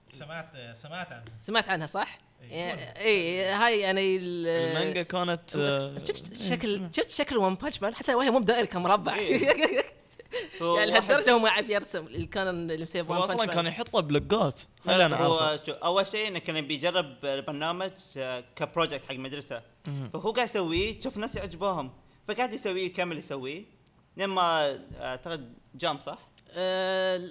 [0.09, 1.39] سمعت سمعت عنها.
[1.39, 2.73] سمعت عنها صح؟ إيه.
[2.73, 8.15] اي هاي يعني ال- المانجا كانت آه، شفت شكل شفت شكل One Punch Man حتى
[8.15, 9.17] وهي مو دائري كان مربع.
[10.61, 13.65] هو يعني لهالدرجة هو ما يعرف يرسم اللي كان اللي مسوي One أصلا Punch كان
[13.65, 13.99] يحطه
[14.87, 19.61] هل أنا عارفه أول شيء إنه كان بيجرب البرنامج آه، ك project حق مدرسة.
[20.13, 21.91] فهو قاعد يسويه شوف الناس يعجبوهم
[22.27, 23.63] فقاعد يسويه يكمل يسويه.
[24.17, 26.17] لما آه، أعتقد Jump صح؟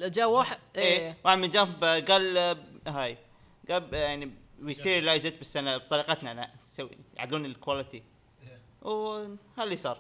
[0.09, 2.39] جاء واحد إيه واحد من Jump قال
[2.87, 3.19] هاي
[3.71, 4.31] قال يعني
[4.63, 8.03] وي serialize بس انا بطريقتنا أنا نسوي يعدلون ال quality
[8.83, 9.29] وهذا
[9.59, 9.99] اللي صار.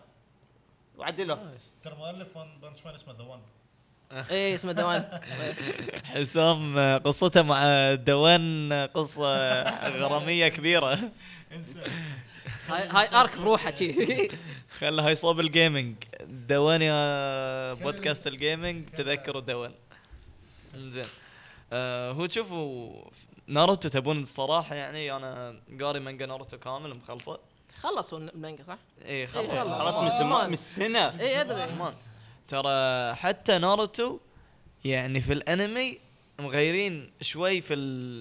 [0.96, 1.52] وعدلوه
[1.84, 3.40] ترى مؤلف One Punch Man اسمه The One
[4.30, 5.20] إيه اسمه The One
[6.14, 11.10] حسام قصته مع The One قصة غرامية كبيرة.
[11.52, 11.82] انسى.
[12.68, 14.28] هاي هاي arc بروحه شي.
[14.78, 19.72] خلها هاي صوب ال gaming The One يا بودكاست ال gaming تذكروا The One
[20.76, 21.04] زين
[21.72, 22.92] آه هو شوفوا
[23.46, 27.38] ناروتو تبون الصراحة يعني أنا قاري مانجا ناروتو كامل مخلصة.
[27.80, 29.72] خلصوا المانجا صح؟ اي خلص إيه، خلص.
[29.80, 31.66] خلاص من زمان من سنه إيه أدري.
[31.76, 31.94] زمان
[32.48, 34.18] ترى حتى ناروتو
[34.84, 35.98] يعني في الأنمي
[36.40, 37.74] مغيرين شوي في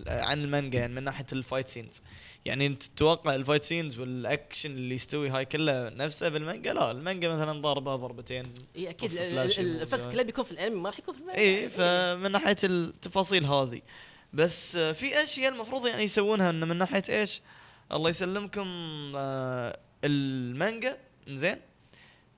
[0.08, 2.02] عن المانجا يعني من ناحية ال fight scenes
[2.48, 7.30] يعني انت تتوقع ال fight scenes والأكشن اللي يستوي هاي كله نفسه بالمانجا؟ لا المانجا
[7.30, 8.44] مثلا ضربه ضربتين
[8.76, 10.12] إي أكيد ال effect.
[10.12, 11.42] كله بيكون في الأنمي ما راح يكون في المانجا.
[11.42, 11.70] إي.
[11.70, 13.82] فمن ناحية التفاصيل هذه.
[14.34, 17.42] بس آه، في أشياء المفروض يعني يسوونها إنه من ناحية إيش؟
[17.92, 18.68] الله يسلمكم
[19.16, 21.58] آه، المانجا زين؟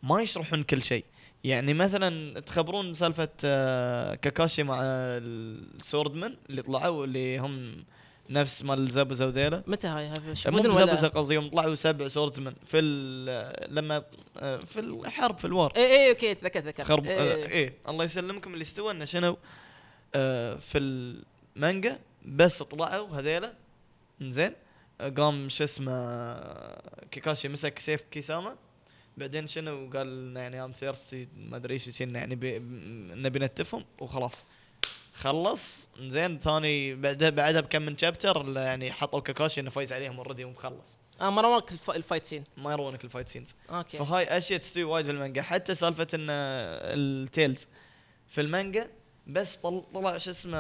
[0.04, 1.06] ما يشرحون كل شيء.
[1.44, 7.84] يعني مثلا تخبرون سالفة آه، كاكاشي مع ال swordsman اللي طلعوا اللي هم
[8.30, 10.14] نفس مال زابوزا وذيلا متى هاي؟
[10.48, 12.82] مو ولا قصدي يوم طلعوا سبع swordsman في
[13.70, 14.04] لما
[14.66, 15.74] في الحرب في ال war.
[15.76, 16.88] اي اي أوكي تذكرت تذكرت.
[16.88, 17.48] خرب آه إيه.
[17.48, 17.74] إيه.
[17.90, 19.38] الله يسلمكم اللي استوى إنه شنو؟
[20.16, 23.54] آه في المانجا بس طلعوا هذيلا.
[24.22, 24.54] زين.
[25.18, 25.94] قام شو اسمه
[27.12, 28.56] كاكاشي مسك سيف كيسامي.
[29.18, 32.60] بعدين شنو؟ قال يعني I'm thirsty ما أدري إيش يعني بي-
[33.16, 34.46] نبي نتفهم وخلاص.
[35.20, 35.90] خلص.
[36.00, 40.98] زين ثاني بعدها بعدها بكم من chapter يعني حطوا كاكاشي إنه فايز عليهم already ومخلص.
[41.22, 43.98] آه ما الف- ال fight scene ما يرونك ال fight scenes okay.
[43.98, 45.42] فهاي أشياء تستوي وايد في المانجا.
[45.42, 47.68] حتى سالفة إن ال tails
[48.28, 48.90] في المانجا
[49.28, 50.58] بس طل- طلع شو اسمه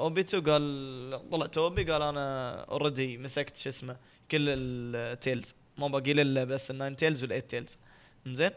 [0.00, 3.96] أوبيتو قال طلع توبي قال أنا already مسكت شو اسمه
[4.30, 5.54] كل ال tails.
[5.78, 7.78] ما باقي لي إلا بس ال nine tails وال eight tails.
[8.26, 8.50] زين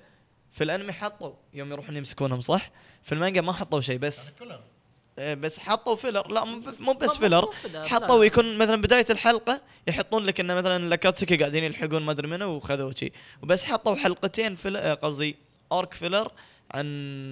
[0.51, 2.71] في الأنمي حطوا يوم يروحون يمسكونهم صح؟
[3.03, 4.23] في المانجا ما حطوا شيء بس.
[4.23, 4.59] يعني filler.
[5.19, 6.27] آه، بس حطوا filler.
[6.27, 6.43] لا
[6.79, 7.49] مو بس filler.
[7.75, 8.25] حطوا.
[8.25, 12.91] يكون مثلا بداية الحلقة يحطون لك انه مثلا الأكاتسكي قاعدين يلحقون ما أدري منو وخذوا
[12.91, 13.11] شي
[13.43, 15.35] وبس حطوا حلقتين filler آه، قصدي
[15.71, 16.31] arc filler
[16.71, 16.85] عن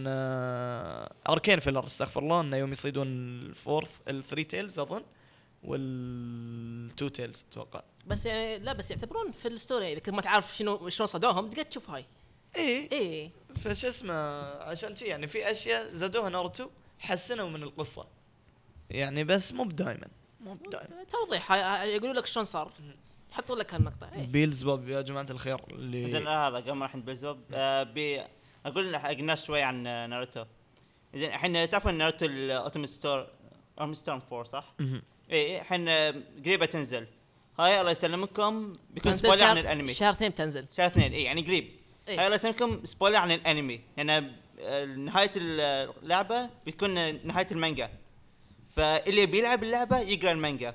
[0.08, 5.04] آه، أركين filler استغفر الله انه يوم يصيدون ال fourth ال three tails أظن
[5.64, 7.82] والتو تيلز أتوقع.
[8.08, 11.64] بس يعني لا بس يعتبرون في الستوري إذا كنت ما تعرف شنو شلون صدوهم تقدر
[11.64, 12.06] تشوف هاي.
[12.56, 14.14] اي اي فش اسمه
[14.64, 18.08] عشان شي يعني في أشياء زادوها ناروتو حسنوا من القصة.
[18.90, 20.08] يعني بس مو بدايما
[20.42, 21.04] مو بدايما.
[21.10, 21.52] توضيح
[21.84, 22.72] يقولوا لك شلون صار.
[23.32, 24.28] يحطوا لك هالمقطع إيه.
[24.28, 28.22] بيلز بوب يا جماعة الخير اللي زين هذا قبل ما راح بالزبط آه بي
[28.66, 30.46] أقول حق الناس شوي عن آه، ناروتو.
[31.16, 33.28] زين الحين تعرفون ناروتو ال Ultimate Stor
[33.80, 34.74] Ultimate Storm 4 صح؟
[35.32, 37.08] اي الحين آه، قريبة تنزل.
[37.60, 39.94] هاي الله يسلمكم بيكون spoiler عن شهر- الأنمي.
[39.94, 40.66] شهر اثنين بتنزل.
[40.78, 41.81] شهر اثنين اي يعني قريب.
[42.08, 42.20] إيه.
[42.20, 43.82] هاي الله يسلمكم spoiler عن الأنمي.
[43.98, 44.10] لأن
[44.60, 47.90] آه، نهاية اللعبة بتكون نهاية المانجا.
[48.70, 50.74] فاللي بيلعب اللعبة يقرأ المانجا.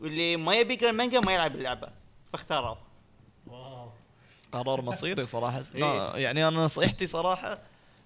[0.00, 1.88] واللي ما يبي يقرأ المانجا ما يلعب اللعبة.
[2.32, 2.76] فاختاروا.
[3.46, 3.90] wow.
[4.52, 5.62] قرار مصيري صراحة.
[5.74, 6.16] إيه.
[6.16, 7.58] يعني أنا نصيحتي صراحة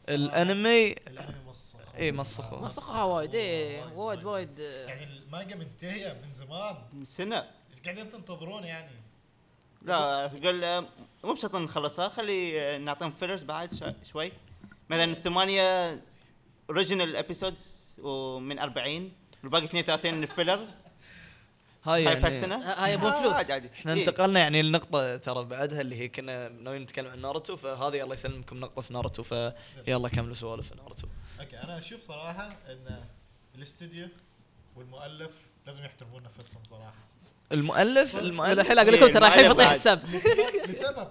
[0.08, 3.34] الأنمي الانمي مسخ اي مسخوا مسخها وايد.
[3.34, 4.58] إيه وايد وايد.
[4.58, 6.76] يعني المانجا منتهيه من زمان.
[6.92, 7.36] من سنة.
[7.70, 8.92] إيش قاعدين تنتظرون يعني؟
[9.82, 10.80] لا قال آه،
[11.24, 14.32] مو بشرط نخلصها خلي آه، نعطيهم fillers بعد شو- شوي.
[14.90, 16.00] مثلا ثمانية
[16.70, 19.12] original episodes ومن 40
[19.42, 20.66] والباقي 32 filler هاي
[21.84, 23.36] هاي يعني فالسنه هاي يبون فلوس.
[23.36, 23.68] عادي عادي.
[23.74, 24.00] إحنا إيه.
[24.08, 28.60] انتقلنا يعني لنقطة ترى بعدها اللي هي كنا ناويين نتكلم عن ناروتو فهذه الله يسلمكم
[28.60, 31.06] نقطة ناروتو فيلا كملوا سوالف ناروتو.
[31.40, 33.04] okay أنا أشوف صراحة إن
[33.54, 34.08] الاستوديو
[34.76, 35.30] والمؤلف
[35.66, 36.94] لازم يحترمون نفسهم صراحة.
[37.52, 39.70] المؤلف المؤلف الحين أقول لكم ترى الحين المؤلف بطيح.
[39.70, 40.00] السب
[40.68, 41.08] لسبب.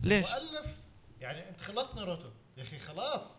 [0.00, 0.66] ليش؟ مؤلف
[1.20, 2.28] يعني انت خلصت ناروتو.
[2.56, 3.38] يا أخي خلاص.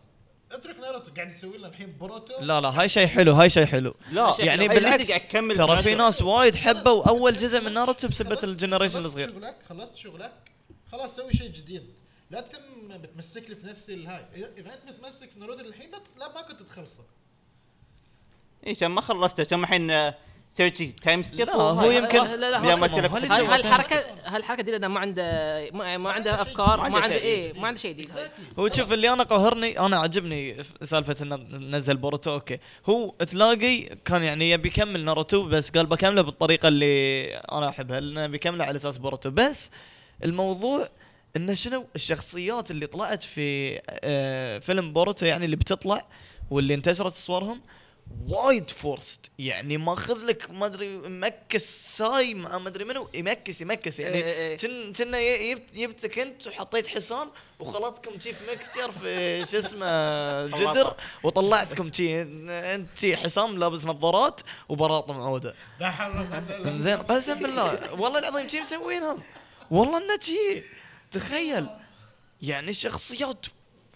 [0.52, 1.14] اترك ناروتو.
[1.14, 3.94] قاعد يسوي لنا الحين بوروتو لا لا هاي شيء حلو هاي شيء حلو.
[4.12, 4.34] لا.
[4.38, 5.06] يعني بالعكس
[5.56, 5.94] ترى في.
[5.94, 9.30] ناس وايد حبوا أول جزء من ناروتو بسبة خلصت- ال generation خلصت الصغير.
[9.30, 10.32] شغلك خلصت شغلك.
[10.92, 11.86] خلاص سوي شيء جديد.
[12.30, 14.24] لا تم بتمسك لي في نفس الهاي.
[14.36, 17.04] إذا إذا أنت متمسك في ناروتو الحين لا, ما كنت تخلصه.
[18.66, 20.12] اي عشان ما خلصته؟ كم الحين
[20.56, 24.70] سويت شي time skip هو يمكن- لا لا لا بدل ما يصير هالحركه هالحركه دي
[24.70, 25.22] لأنه ما عنده
[25.72, 27.60] ما, ما عنده أفكار ما عنده شيء إيه جديد.
[27.62, 28.10] ما عنده شيء جديد.
[28.58, 31.36] هو شوف اللي أنا قهرني أنا عجبني سالفة انه
[31.76, 32.58] نزل بوروتو okay.
[32.86, 38.26] هو تلاقي كان يعني يبي يكمل ناروتو بس قال بكمله بالطريقة اللي أنا أحبها لأنه
[38.26, 39.70] بيكمله على أساس بوروتو بس
[40.24, 40.88] الموضوع
[41.36, 46.06] انه شنو الشخصيات اللي طلعت في آه فيلم بوروتو يعني اللي بتطلع
[46.50, 47.60] واللي انتشرت صورهم
[48.28, 49.30] وايد فورست.
[49.38, 53.08] يعني ماخذ لك ما أدري مكس ساي ما ما أدري منو.
[53.14, 54.00] يمكس يمكس.
[54.00, 54.56] إيه إيه يعني إيه.
[54.58, 57.28] كن كنا ي- جبت جبتك أنت وحطيت حصان
[57.60, 62.22] وخلطكم شي في مكستر في شو اسمه جدر وطلعتكم شي.
[62.22, 64.40] أنت شي حصان لابس نظارات
[65.80, 66.26] لا حول
[66.80, 67.94] زين قسم بالله.
[68.00, 69.22] والله العظيم شي مسوينهم.
[69.70, 70.62] والله إنه شي.
[71.12, 71.66] تخيل.
[72.42, 73.46] يعني شخصيات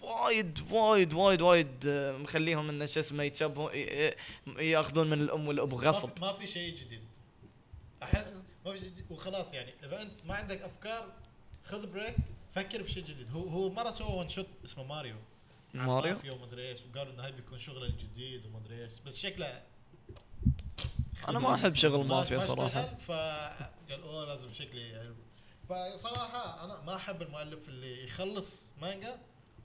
[0.01, 4.15] وايد وايد وايد وايد آه، مخليهم انه شو اسمه يتشبهون ي- ي-
[4.71, 6.09] يأخذون من الأم والأب غصب.
[6.21, 7.01] ما في شيء جديد.
[8.03, 11.13] أحس ما في شيء جديد وخلاص يعني إذا أنت ما عندك أفكار
[11.65, 12.15] خذ break
[12.55, 13.31] فكر بشيء جديد.
[13.31, 15.15] هو هو مرة سوى one shot اسمه ماريو.
[15.73, 19.61] ماريو؟ مافيا ومدري إيش وقالوا إنه هاي بيكون شغله الجديد ومدري إيش بس شكله
[21.27, 22.95] أنا ما أحب شغل ما- مافيا ما صراحة.
[23.07, 25.15] فقال أوه لازم شكلي يعني
[25.69, 29.17] فصراحة أنا ما أحب المؤلف اللي يخلص مانجا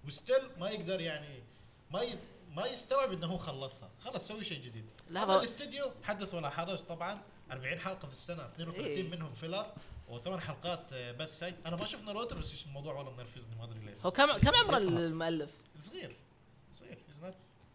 [0.07, 1.43] و still ما يقدر يعني
[1.91, 2.19] ما ي...
[2.57, 3.89] ما يستوعب إنه هو خلصها.
[4.05, 4.85] خلص سوي شيء جديد.
[5.11, 5.25] لحظة.
[5.33, 7.19] أما الاستديو حدث ولا حرج طبعا
[7.53, 9.11] 40 حلقة في السنة 32 إيه.
[9.11, 9.67] منهم filler
[10.09, 11.55] وثمان حلقات آه، بس هاي.
[11.67, 14.07] أنا ما شفت ناروتو بس الموضوع والله منرفزني ما أدري ليش.
[14.07, 14.77] هو كم كم عمر
[15.07, 15.51] المؤلف؟
[15.81, 16.17] صغير.
[16.75, 16.99] صغير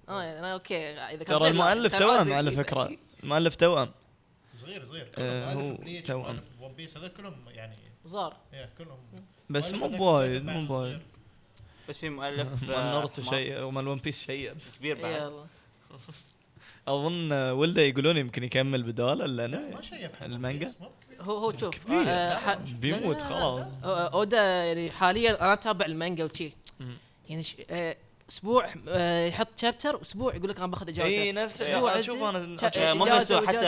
[0.10, 1.96] آه يعني أنا أوكي إذا كان ترى المؤلف.
[1.96, 2.98] توأم على فكرة.
[3.24, 3.92] المؤلف توأم.
[4.54, 5.12] صغير صغير.
[5.18, 6.22] آه، كلهم هو مؤلف Bleach توأم.
[6.22, 7.76] مؤلف One Piece هذول كلهم يعني
[8.06, 8.38] صغار
[8.78, 8.98] كلهم.
[9.50, 11.02] بس مو بوايد مو بوايد.
[11.90, 15.46] بس في مؤلف مال آه، ناروتو ما- شيء ومال One Piece شيء كبير بعد يلا
[16.88, 20.74] أظن ولده يقولون يمكن يكمل بداله لا، لأنه ما شيء المانجا؟
[21.22, 21.92] هو هو شوف.
[21.92, 24.08] آه، ح- بيموت لا، لا، لا، خلاص لا.
[24.08, 26.52] أودا يعني حاليا أنا أتابع المانجا وشي.
[27.30, 27.98] يعني ش- آه،
[28.30, 32.30] أسبوع آه، يحط chapter أسبوع يقول لك أنا باخذ إجازة إي نفس أسبوع أشوف أجي.
[32.30, 33.68] أنا إجازة بس هو، حتى.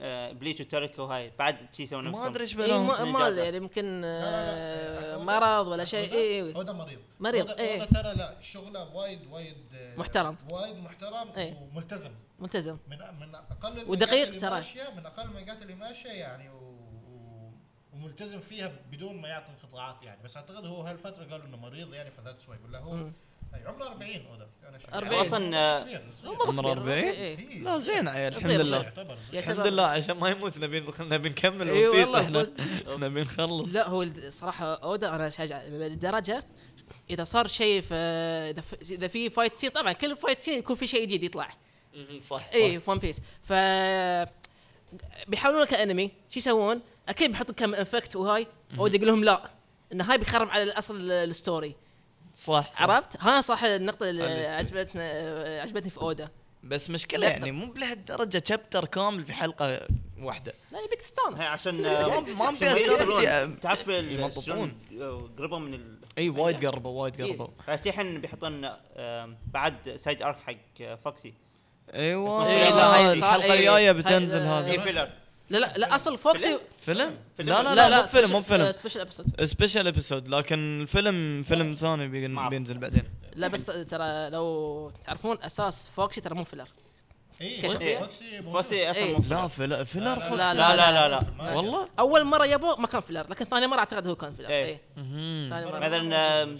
[0.00, 3.42] آه، Bleach وتوريكو هاي بعد شي يسوون ما أدري إيش إي بالهم ما ما إجازة.
[3.42, 5.24] يعني يمكن آه،.
[5.24, 7.76] مرض ولا شيء إي هذا مريض مريض، إيه.
[7.76, 9.56] هذا ترى لا شغلة وايد وايد
[9.96, 10.36] محترم.
[10.50, 11.28] وايد محترم.
[11.36, 14.62] وملتزم ملتزم من من أقل ودقيق ترى.
[14.96, 16.50] من أقل المانجات اللي ماشية يعني.
[17.92, 22.10] وملتزم فيها بدون ما يعطي انقطاعات يعني بس أعتقد هو هالفترة قالوا إنه مريض يعني
[22.10, 23.10] ف that's why ولا هو
[23.66, 24.94] عمره 40 اودا أنا شايف.
[24.94, 25.12] 40.
[25.12, 26.72] يعني أصلاً، مش آه، عمره كبير.
[26.72, 27.38] 40 إيه.
[27.38, 28.92] إيه، لا زين عيل الحمد لله
[29.32, 32.96] الحمد لله عشان ما يموت نبي نبي نكمل Piece والله إحنا صدق.
[33.04, 36.44] نبي نخلص لا هو صراحة أودا أنا شجع لدرجة
[37.10, 37.94] إذا صار شيء في
[38.90, 41.48] إذا في fight scene طبعا كل fight scene يكون في شيء جديد يطلع
[42.30, 43.52] صح اي في One Piece ف
[45.28, 48.46] بيحاولون كأنمي شو يسوون؟ أكيد بيحطوا كم effect وهاي
[48.78, 49.50] اودا يقول لهم لا
[49.92, 51.74] إن هاي بيخرب على الأصل ال- ال story
[52.34, 52.82] صح, صح.
[52.82, 54.46] عرفت؟ ها صح النقطة اللي.
[54.46, 55.02] عجبتنا
[55.62, 56.28] عجبتني في أودا
[56.64, 59.80] بس مشكلة لا، يعني مو بلهالدرجة chapter كامل في حلقة
[60.20, 63.54] واحدة لا يبيك تستانس هي عشان ما- يقدرون- فيه.
[63.60, 64.78] تعرف يمططون.
[65.38, 67.48] قربوا من ال إي وايد قربوا وايد قربوا
[67.90, 68.64] الحين بيحطون
[68.96, 71.34] آه، بعد side arc حق آه، فوكسي
[71.94, 75.10] أيوه لا، الجاية هاي- بتنزل هذه filler
[75.52, 77.48] لا لا لا أصل فوكسي فيلم؟ فيلم.
[77.48, 82.08] لا لا لا, مو فيلم مو فيلم special episode special episode لكن الفيلم فيلم ثاني.
[82.48, 83.02] بينزل بعدين
[83.34, 86.68] لا بس ترى لو تعرفون أساس فوكسي ترى مو filler
[87.40, 87.98] اي؟ فوكسي.
[88.42, 89.16] فوكسي أصلا إيه.
[89.16, 89.84] مو لا filler.
[90.34, 91.54] لا، لا لا لا لا.
[91.54, 94.64] والله أول مرة يبوه ما كان filler لكن ثاني مرة أعتقد هو كان filler إيه.
[94.64, 95.50] إيه مهم.
[95.50, 96.58] ثاني مرة مثلا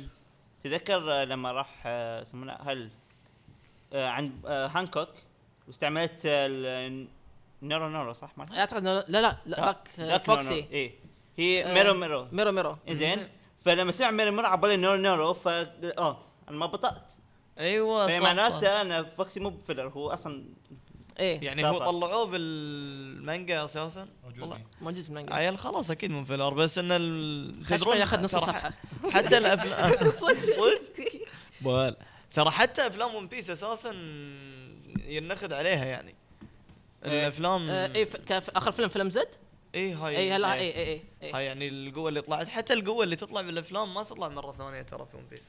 [0.64, 2.90] تذكر لما راح آه، يسمونه هل
[3.93, 5.09] آه، عند آه، هانكوك
[5.68, 6.26] واستعملت
[7.62, 10.66] نيرو نيرو صح مالها؟ اعتقد لا لا لا ذاك فوكسي.
[10.72, 10.94] اي
[11.36, 16.18] هي ميرو ميرو ميرو ميرو زين فلما سمع ميرو ميرو عبالي نيرو نيرو ف آه
[16.48, 17.12] أنا ما بطأت
[17.58, 18.22] أيوه صح, صح.
[18.22, 20.44] معناته أنا فوكسي مو بفيلر هو أصلا
[21.18, 21.78] إيه يعني هو.
[21.78, 24.58] طلعوه بالمانجا أساسا موجود.
[24.80, 27.66] موجود في المانجا عيل خلاص أكيد مو فيلر بس ان ال...
[27.66, 28.72] خشمه ياخذ نص صفحة
[29.12, 30.76] حتى الأفلام صدق.
[32.34, 33.90] ترى حتى أفلام One Piece أساسا
[35.06, 36.14] ينخذ عليها يعني.
[37.05, 39.28] الأفلام آه، إيه ف- كان في آخر فيلم فيلم Z؟
[39.74, 43.05] اي هاي اي هلا اي اي اي اي هاي يعني القوة اللي طلعت حتى القوة
[43.05, 45.43] اللي تطلع بالأفلام ما تطلع مرة ثانية ترى في One Piece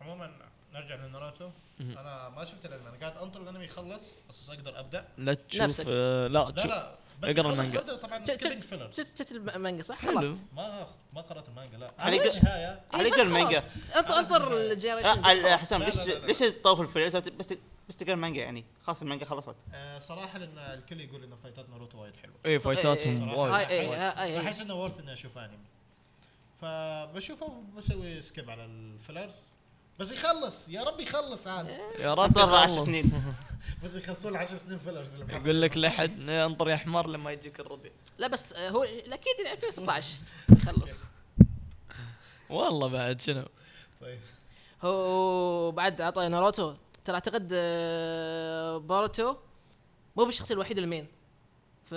[0.00, 0.30] عموما
[0.74, 1.48] نرجع لناروتو.
[1.80, 5.04] أنا ما شفت الأنمي أنا قاعد أنطر الأنمي يخلص أساس أقدر أبدأ.
[5.18, 5.84] لا تشوف نفسك.
[5.88, 6.90] آه لا لا تشوف لا.
[6.90, 7.80] بس أقرأ المانجا.
[7.80, 10.20] طبعا شفت- شفت شفت المانجا صح؟ حلو.
[10.20, 11.86] خلصت ما ما قرأت المانجا لا.
[11.98, 13.60] على النهايه على إيه، بس المانجا.
[13.60, 13.96] خلاص.
[13.96, 15.96] أنطر انطر ال generation آه، ال- حسام ليش.
[16.08, 17.54] ليش تطوف ال filler بس
[17.88, 18.64] بس تقرأ المانجا يعني.
[18.82, 19.56] خلاص المانجا خلصت.
[19.74, 22.34] آه، صراحة لأن الكل يقول إن fight ات ناروتو وايد حلوة.
[22.46, 23.68] اي fight اتهم إيه، وايد هاي-
[24.24, 24.40] إيه،.
[24.40, 25.58] احس إنه worth إني أشوف انمي
[26.60, 29.32] فبشوفه بسوي skip على ال fillers
[30.00, 31.68] بس يخلص يا رب يخلص عاد.
[31.98, 32.84] يا رب انطر 10 يخلص.
[32.84, 33.12] سنين.
[33.84, 35.08] بس يخلصون 10 سنين فيلرز.
[35.30, 37.92] يقول لك لحد انطر يا حمار لما يجيك الربيع.
[38.18, 40.16] لا بس آه، هو أكيد يعني 2016
[40.66, 41.04] خلص
[42.50, 43.44] والله بعد شنو؟
[44.00, 44.20] طيب.
[44.82, 46.74] هو بعد عطى ناروتو
[47.04, 49.36] ترى أعتقد آه، باروتو
[50.16, 51.06] مو بالشخصيه الوحيده المين.
[51.90, 51.94] ف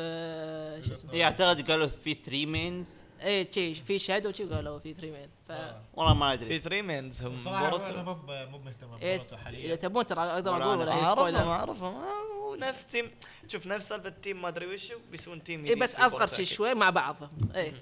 [0.88, 4.94] شو اسمه؟ اي أعتقد قالوا في 3 مينز اي شي في شادو شي قالوا في
[4.94, 5.82] 3 مين ف آه.
[5.94, 9.38] والله ما في ادري 3 مينز هم صراحة أنا مو مو مهتم إيه، بناروتو إذا
[9.38, 10.78] حاليا تبون ترى أقدر أقول.
[10.78, 11.96] ولا هي أعرفهم spoiler أعرفهم.
[11.96, 13.12] آه، نفس team
[13.48, 16.46] شوف نفس سالفة تيم ما أدري وش بيسوون team اي بس في أصغر شي.
[16.46, 17.16] شوي مع بعض
[17.56, 17.74] اي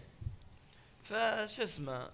[1.03, 2.09] فش اسمه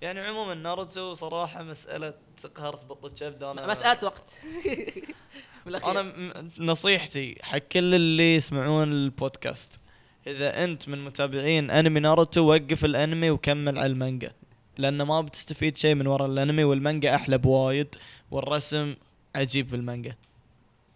[0.00, 2.14] يعني عموما ناروتو صراحة مسألة
[2.54, 4.30] قهر تبط الكبد أنا مسألة وقت.
[5.66, 5.90] بالأخير.
[5.90, 9.72] أنا م- نصيحتي حق كل اللي يسمعون البودكاست
[10.26, 14.30] إذا أنت من متابعين أنمي ناروتو وقف الأنمي وكمل على المانجا.
[14.78, 17.94] لأن ما بتستفيد شيء من ورا الأنمي والمانجا أحلى بوايد
[18.30, 18.94] والرسم
[19.36, 20.14] عجيب في المانجا.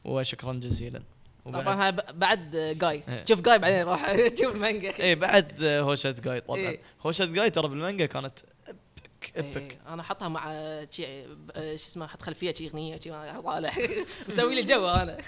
[0.04, 1.02] وشكرا جزيلا.
[1.44, 2.50] طبعا هاي ب- بعد
[2.80, 3.02] جاي.
[3.08, 3.24] إيه.
[3.28, 4.12] شوف جاي بعدين روح
[4.42, 4.98] شوف المانجا.
[4.98, 6.58] إيه بعد هوشة جاي طبعا.
[6.58, 6.80] إيه.
[7.06, 8.38] هوشة جاي ترى بالمانجا كانت
[9.36, 10.52] epic إيه، أنا احطها مع
[10.90, 13.10] شي آه، شو اسمه أحط خلفية شي أغنية شي
[14.28, 15.18] مسوي لي جو أنا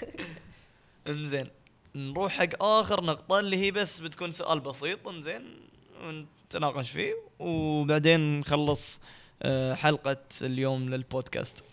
[1.07, 1.47] إنزين
[1.95, 5.59] نروح حق آخر نقطة اللي هي بس بتكون سؤال بسيط إنزين
[6.03, 8.99] ونتناقش فيه وبعدين نخلص
[9.43, 11.63] آه، حلقة اليوم للبودكاست.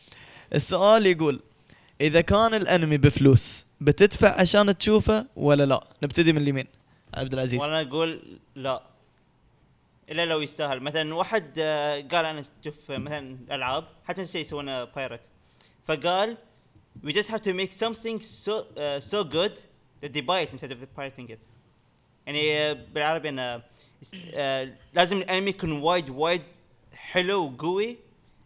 [0.55, 1.41] السؤال يقول
[2.01, 6.67] إذا كان الأنمي بفلوس بتدفع عشان تشوفه ولا لا؟ نبتدي من اليمين
[7.17, 7.61] عبد العزيز.
[7.61, 8.83] وأنا أقول لا
[10.11, 10.81] إلا لو يستاهل.
[10.81, 15.21] مثلا واحد آه، قال أنا تشوف مثلا ألعاب حتى شيء يسوونه بايرت
[15.85, 16.37] فقال
[17.05, 19.55] we just have to make something so uh, so good
[20.01, 21.39] that they buy it instead of pirating it.
[22.27, 23.63] يعني آه، بالعربي إنه
[24.35, 26.43] آه، لازم الأنمي يكون وايد وايد
[26.95, 27.99] حلو وقوي.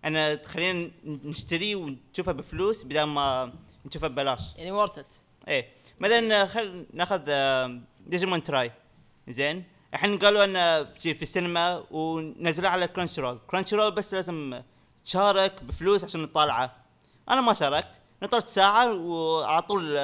[0.04, 3.52] أنا تخلينا نشتريه ونشوفه بفلوس بدل ما
[3.86, 4.56] نشوفه ببلاش.
[4.56, 5.14] يعني worth it
[5.48, 5.68] إيه.
[6.00, 7.22] مثلا خل ناخذ
[8.06, 8.72] ديجيمون تراي
[9.28, 9.64] زين.
[9.94, 14.62] الحين قالوا انه في, في السينما ونزلوه على Crunchyroll Crunchyroll بس لازم
[15.04, 16.76] تشارك بفلوس عشان تطالعه
[17.28, 18.00] أنا ما شاركت.
[18.22, 19.98] نطرت ساعة وعلى طول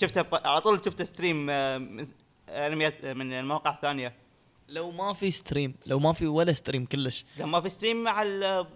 [0.00, 2.08] شفته على طول شفته stream آه، من
[2.48, 4.14] أنميات آه، من المواقع الثانية.
[4.68, 7.24] لو ما في stream لو ما في ولا stream كلش.
[7.36, 8.22] اذا ما في stream مع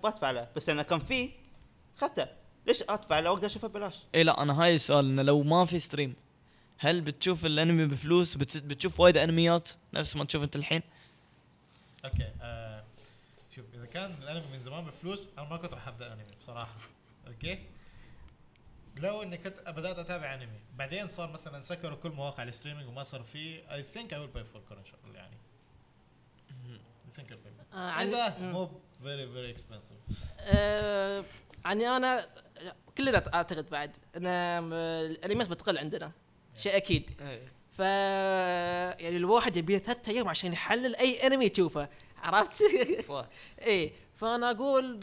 [0.04, 1.30] بدفع له بس أنا كان في
[1.98, 2.26] اخذته
[2.66, 3.98] ليش أدفع؟ لو أقدر أشوفه ببلاش.
[4.14, 6.14] اي لا أنا هاي السؤال إنه لو ما في stream
[6.84, 10.82] هل بتشوف الانمي بفلوس؟ بت- بتشوف وايد انميات؟ نفس ما تشوف انت الحين.
[12.04, 12.84] okay آه
[13.56, 16.74] شوف إذا كان الانمي من زمان بفلوس أنا ما كنت راح أبدأ أنمي بصراحة.
[17.26, 17.58] okay؟
[18.96, 23.02] لو إني كنت بدأت أتابع أنمي بعدين صار مثلا سكروا كل مواقع ال streaming وما
[23.02, 25.36] صار فيه I think I will pay for Crunchy يعني.
[27.02, 27.74] I think I'll pay.
[27.76, 28.38] آه، إذا.
[28.38, 28.70] مو
[29.02, 29.98] very very expensive
[30.40, 31.24] آه،
[31.64, 32.26] عني أنا
[32.98, 36.12] كلنا أعتقد بعد إن الانميات بتقل عندنا.
[36.56, 37.10] شيء أكيد.
[37.70, 41.88] ف يعني الواحد يبي ثلاثة أيام عشان يحلل أي أنمي يشوفه.
[42.22, 42.62] عرفت؟
[43.62, 43.92] إيه.
[44.14, 45.00] فأنا أقول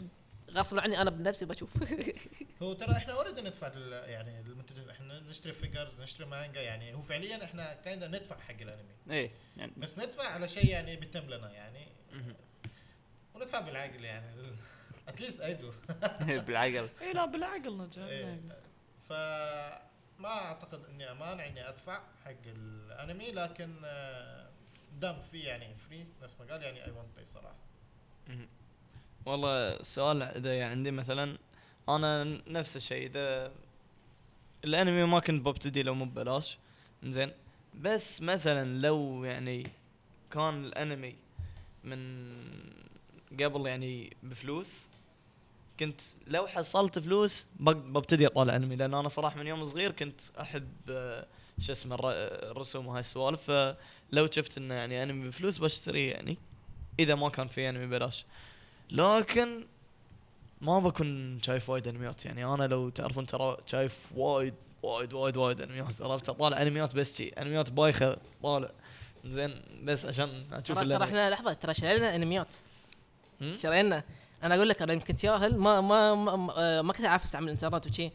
[0.50, 1.70] غصب عني أنا بنفسي بشوف.
[2.62, 3.68] هو ترى إحنا already ندفع
[4.06, 8.94] يعني المنتج إحنا نشتري figures نشتري مانجا يعني هو فعليا إحنا kinda ندفع حق الأنمي.
[9.10, 9.30] إيه.
[9.56, 11.86] يعني بس ندفع على شيء يعني بيتم لنا يعني
[13.34, 14.26] وندفع بالعقل يعني.
[15.08, 15.72] at least I do
[16.20, 16.88] بالعقل.
[17.00, 18.40] اي لا بالعقل نجا إيه.
[20.20, 24.48] فما أعتقد إني امانع إني أدفع حق الأنمي لكن آه،
[25.00, 27.56] دام في يعني free نفس ما قال يعني I won't pay صراحة.
[29.26, 31.38] والله السؤال إذا يعني عندي مثلا
[31.88, 33.52] أنا نفس الشيء إذا
[34.64, 36.58] الأنمي ما كنت ببتدي لو مو ببلاش
[37.04, 37.32] زين
[37.74, 39.66] بس مثلا لو يعني
[40.30, 41.16] كان الأنمي
[41.84, 42.34] من
[43.40, 44.88] قبل يعني بفلوس
[45.80, 50.68] كنت لو حصلت فلوس ببتدي اطالع أنمي لأن أنا صراحة من يوم صغير كنت أحب
[50.90, 51.26] آه،
[51.60, 52.12] شو اسمه الر-
[52.50, 53.50] الرسوم وهاي السوالف.
[53.50, 56.36] فلو شفت إنه يعني أنمي بفلوس بشتريه يعني
[57.00, 58.24] إذا ما كان في أنمي بلاش
[58.90, 59.66] لكن
[60.60, 62.24] ما بكون شايف وايد أنميات.
[62.26, 66.02] يعني أنا لو تعرفون ترى شايف وايد وايد وايد وايد أنميات.
[66.02, 68.70] عرفت؟ اطالع أنميات بس شي أنميات بايخة طالع.
[69.24, 72.52] زين بس عشان أشوف ترى إحنا لحظة ترى شرينا أنميات؟
[73.56, 74.04] شرينا.
[74.42, 77.86] أنا أقول لك أنا يمكن جاهل ما ما ما, ما, ما كنت عارف استعمل الإنترنت
[77.86, 78.10] وشي.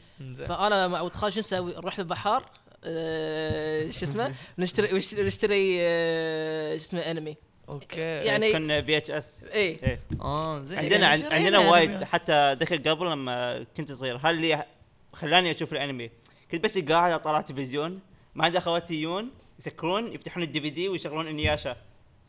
[0.47, 2.45] فأنا مع ولد خالي شو نسوي؟ نروح للبحر
[2.83, 7.37] آه، شو اسمه؟ نشتري وش- نشتري آه، شو اسمه أنمي.
[7.69, 8.01] okay.
[8.01, 9.99] يعني- كنا VHS إيه.
[10.21, 10.79] آه زين.
[10.79, 12.03] عندنا يعني عندنا وايد.
[12.03, 14.65] حتى ذكر قبل لما كنت صغير هل اللي
[15.13, 16.11] خلاني أشوف الأنمي.
[16.51, 17.99] كنت بس قاعد اطالع تلفزيون
[18.35, 21.75] ما عندي أخواتي يجون يسكرون يفتحون ال DVD ويشغلون إنياشا.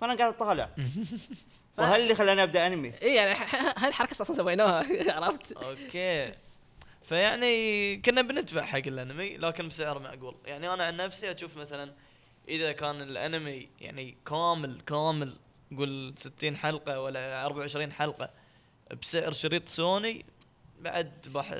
[0.00, 0.70] فأنا قاعد أطالع.
[1.78, 3.34] وهل اللي خلاني أبدأ أنمي؟ إيه يعني
[3.78, 4.84] هاي الحركه أصلا سويناها
[5.24, 6.32] عرفت؟ okay.
[7.02, 10.36] فيعني كنا بندفع حق الأنمي لكن بسعر معقول.
[10.46, 11.92] يعني أنا عن نفسي أشوف مثلا
[12.48, 15.36] إذا كان الأنمي يعني كامل كامل
[15.78, 18.30] قول 60 حلقة ولا 24 حلقة
[19.02, 20.24] بسعر شريط سوني
[20.80, 21.54] بعد بح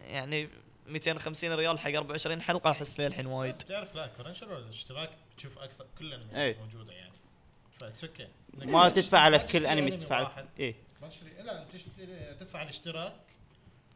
[0.00, 0.48] يعني
[0.86, 3.56] 250 ريال حق 24 حلقة أحس لي الحين وايد.
[3.56, 6.56] تعرف لا Crunchyroll الاشتراك بتشوف أكثر كل الانميات إيه.
[6.60, 7.12] موجودة يعني.
[7.80, 8.06] فاتس
[8.54, 10.74] ما تدفع على كل أنمي تدفع إيه.
[11.02, 13.12] ما تشتري لا انت تشتري تدفع الاشتراك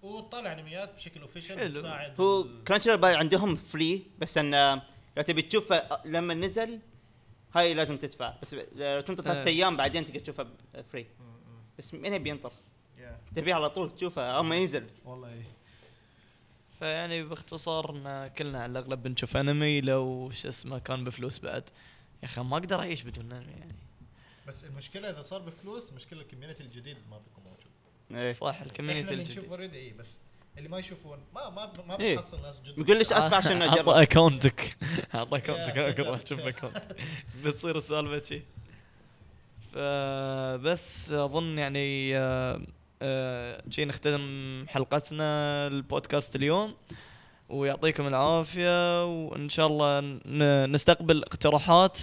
[0.02, 1.78] وتطالع أنميات بشكل official حلو.
[1.78, 4.80] وتساعد هو Crunchyroll عندهم free بس إن
[5.16, 5.72] لو تبي تشوف
[6.04, 6.80] لما نزل
[7.54, 8.34] هاي لازم تدفع.
[8.42, 9.50] بس لو تنطر ثلاث آه.
[9.50, 10.46] أيام بعدين تقدر تشوفها
[10.92, 11.06] free
[11.78, 12.52] بس مين بينطر.
[13.34, 14.86] تبيه على طول تشوفه اما ينزل.
[15.04, 15.42] والله إيه.
[16.78, 21.64] فيعني باختصار إن كلنا على الأغلب بنشوف أنمي لو شو اسمه كان بفلوس بعد.
[22.24, 23.74] يا أخي ما أقدر أعيش بدون انمي يعني.
[24.48, 28.22] بس المشكلة إذا صار بفلوس مشكلة الكوميونتي الجديد ما بيكون موجود.
[28.22, 28.32] إيه.
[28.32, 29.50] صح الكوميونتي بنشوف الجديد.
[29.50, 30.20] اوريدي إيه بس
[30.58, 32.14] اللي ما يشوفون ما ما ما إيه.
[32.14, 34.76] بتحصل ناس جد بيقول ليش أدفع عشان عطى أجرب؟ اكونتك
[35.14, 36.24] عطى اكونتك يا أقدر ساتر.
[36.24, 36.96] أشوف اكونت
[37.44, 38.42] بتصير السالفة شي.
[39.72, 42.60] فبس أظن يعني آه،
[43.02, 46.74] آه، شي نختتم حلقتنا البودكاست اليوم.
[47.48, 51.98] ويعطيكم العافية وإن شاء الله ن- نستقبل اقتراحات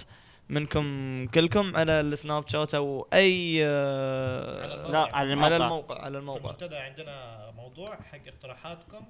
[0.48, 4.90] منكم كلكم على السناب شات أو أي على الموقع.
[4.92, 5.56] لا على على الموقع.
[5.56, 6.40] الموقع على في الموقع.
[6.50, 9.04] المنتدى عندنا موضوع حق اقتراحاتكم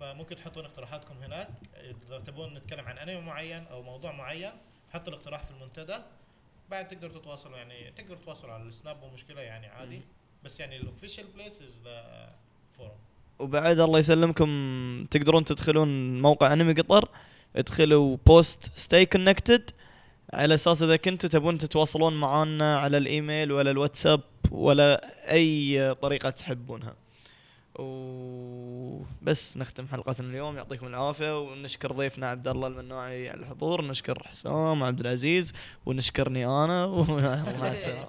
[0.00, 1.48] فممكن تحطون اقتراحاتكم هناك.
[1.80, 4.52] إذا تبون نتكلم عن انمي معين أو موضوع معين
[4.92, 5.96] حطوا الاقتراح في المنتدى.
[6.70, 10.00] بعد تقدروا تتواصلوا يعني تقدروا تتواصلوا على السناب مو مشكلة يعني عادي.
[10.44, 12.30] بس يعني ال official place is the
[12.78, 12.90] forum
[13.38, 14.48] وبعد الله يسلمكم.
[15.10, 17.08] تقدرون تدخلون موقع أنمي قطر.
[17.56, 19.70] ادخلوا post stay connected
[20.32, 24.20] على أساس إذا كنتوا تبون تتواصلون معنا على الإيميل ولا الواتساب
[24.50, 26.94] ولا أي طريقة تحبونها.
[27.74, 30.56] وبس نختم حلقتنا اليوم.
[30.56, 31.40] يعطيكم العافية.
[31.40, 33.84] ونشكر ضيفنا عبد الله المناعي على الحضور.
[33.84, 35.52] نشكر حسام وعبد العزيز.
[35.86, 36.84] ونشكرني أنا.
[36.94, 38.06] ومع السلامه